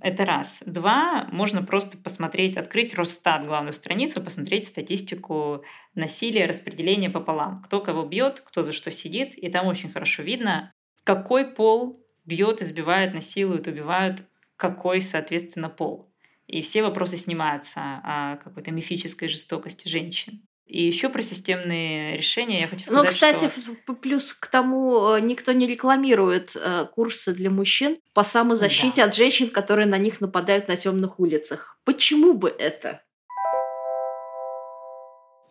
Это 0.00 0.24
раз. 0.24 0.62
Два, 0.64 1.26
можно 1.32 1.62
просто 1.62 1.98
посмотреть, 1.98 2.56
открыть 2.56 2.94
Росстат, 2.94 3.46
главную 3.46 3.72
страницу, 3.72 4.22
посмотреть 4.22 4.68
статистику 4.68 5.64
насилия, 5.94 6.46
распределения 6.46 7.10
пополам. 7.10 7.62
Кто 7.62 7.80
кого 7.80 8.04
бьет, 8.04 8.40
кто 8.40 8.62
за 8.62 8.72
что 8.72 8.92
сидит. 8.92 9.36
И 9.36 9.48
там 9.48 9.66
очень 9.66 9.90
хорошо 9.90 10.22
видно, 10.22 10.72
какой 11.02 11.44
пол 11.44 11.96
бьет, 12.24 12.62
избивает, 12.62 13.12
насилует, 13.12 13.66
убивают 13.66 14.22
какой, 14.62 15.00
соответственно, 15.00 15.68
пол. 15.68 16.08
И 16.46 16.60
все 16.62 16.82
вопросы 16.82 17.16
снимаются 17.16 17.80
о 17.80 18.36
какой-то 18.36 18.70
мифической 18.70 19.28
жестокости 19.28 19.88
женщин. 19.88 20.46
И 20.66 20.86
еще 20.86 21.08
про 21.08 21.20
системные 21.20 22.16
решения 22.16 22.60
я 22.60 22.68
хочу 22.68 22.84
сказать, 22.84 23.02
Ну, 23.02 23.10
кстати, 23.10 23.50
что... 23.50 23.94
плюс 23.94 24.32
к 24.32 24.46
тому, 24.46 25.16
э, 25.16 25.20
никто 25.20 25.50
не 25.50 25.66
рекламирует 25.66 26.54
э, 26.54 26.86
курсы 26.94 27.34
для 27.34 27.50
мужчин 27.50 27.98
по 28.14 28.22
самозащите 28.22 29.02
да. 29.02 29.04
от 29.06 29.16
женщин, 29.16 29.50
которые 29.50 29.86
на 29.86 29.98
них 29.98 30.20
нападают 30.20 30.68
на 30.68 30.76
темных 30.76 31.18
улицах. 31.18 31.76
Почему 31.84 32.32
бы 32.32 32.48
это? 32.48 33.02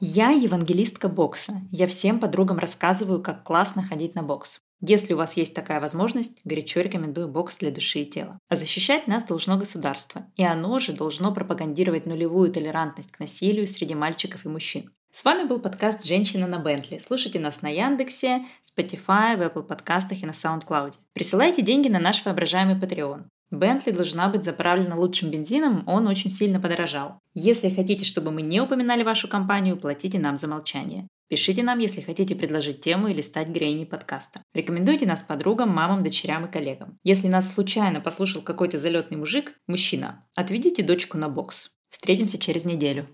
Я 0.03 0.31
евангелистка 0.31 1.07
бокса. 1.09 1.61
Я 1.71 1.85
всем 1.85 2.19
подругам 2.19 2.57
рассказываю, 2.57 3.21
как 3.21 3.43
классно 3.43 3.83
ходить 3.83 4.15
на 4.15 4.23
бокс. 4.23 4.59
Если 4.81 5.13
у 5.13 5.17
вас 5.17 5.37
есть 5.37 5.53
такая 5.53 5.79
возможность, 5.79 6.41
горячо 6.43 6.81
рекомендую 6.81 7.27
бокс 7.27 7.59
для 7.59 7.69
души 7.69 7.99
и 7.99 8.09
тела. 8.09 8.39
А 8.49 8.55
защищать 8.55 9.05
нас 9.05 9.25
должно 9.25 9.59
государство, 9.59 10.25
и 10.35 10.43
оно 10.43 10.79
же 10.79 10.93
должно 10.93 11.31
пропагандировать 11.31 12.07
нулевую 12.07 12.51
толерантность 12.51 13.11
к 13.11 13.19
насилию 13.19 13.67
среди 13.67 13.93
мальчиков 13.93 14.43
и 14.43 14.49
мужчин. 14.49 14.89
С 15.11 15.23
вами 15.23 15.47
был 15.47 15.59
подкаст 15.59 16.03
«Женщина 16.03 16.47
на 16.47 16.57
Бентли». 16.57 16.97
Слушайте 16.97 17.39
нас 17.39 17.61
на 17.61 17.69
Яндексе, 17.69 18.47
Spotify, 18.63 19.37
в 19.37 19.41
Apple 19.41 19.61
подкастах 19.61 20.23
и 20.23 20.25
на 20.25 20.31
SoundCloud. 20.31 20.95
Присылайте 21.13 21.61
деньги 21.61 21.89
на 21.89 21.99
наш 21.99 22.25
воображаемый 22.25 22.75
Patreon. 22.75 23.25
Бентли 23.51 23.91
должна 23.91 24.29
быть 24.29 24.45
заправлена 24.45 24.97
лучшим 24.97 25.29
бензином, 25.29 25.83
он 25.85 26.07
очень 26.07 26.29
сильно 26.29 26.59
подорожал. 26.59 27.19
Если 27.33 27.69
хотите, 27.69 28.05
чтобы 28.05 28.31
мы 28.31 28.41
не 28.41 28.61
упоминали 28.61 29.03
вашу 29.03 29.27
компанию, 29.27 29.75
платите 29.75 30.19
нам 30.19 30.37
за 30.37 30.47
молчание. 30.47 31.07
Пишите 31.27 31.61
нам, 31.61 31.79
если 31.79 31.99
хотите 31.99 32.33
предложить 32.35 32.81
тему 32.81 33.07
или 33.07 33.19
стать 33.19 33.49
грейни 33.49 33.83
подкаста. 33.83 34.41
Рекомендуйте 34.53 35.05
нас 35.05 35.23
подругам, 35.23 35.69
мамам, 35.69 36.01
дочерям 36.01 36.45
и 36.45 36.51
коллегам. 36.51 36.97
Если 37.03 37.27
нас 37.27 37.53
случайно 37.53 37.99
послушал 37.99 38.41
какой-то 38.41 38.77
залетный 38.77 39.17
мужик, 39.17 39.53
мужчина, 39.67 40.21
отведите 40.35 40.81
дочку 40.81 41.17
на 41.17 41.27
бокс. 41.27 41.71
Встретимся 41.89 42.39
через 42.39 42.63
неделю. 42.63 43.07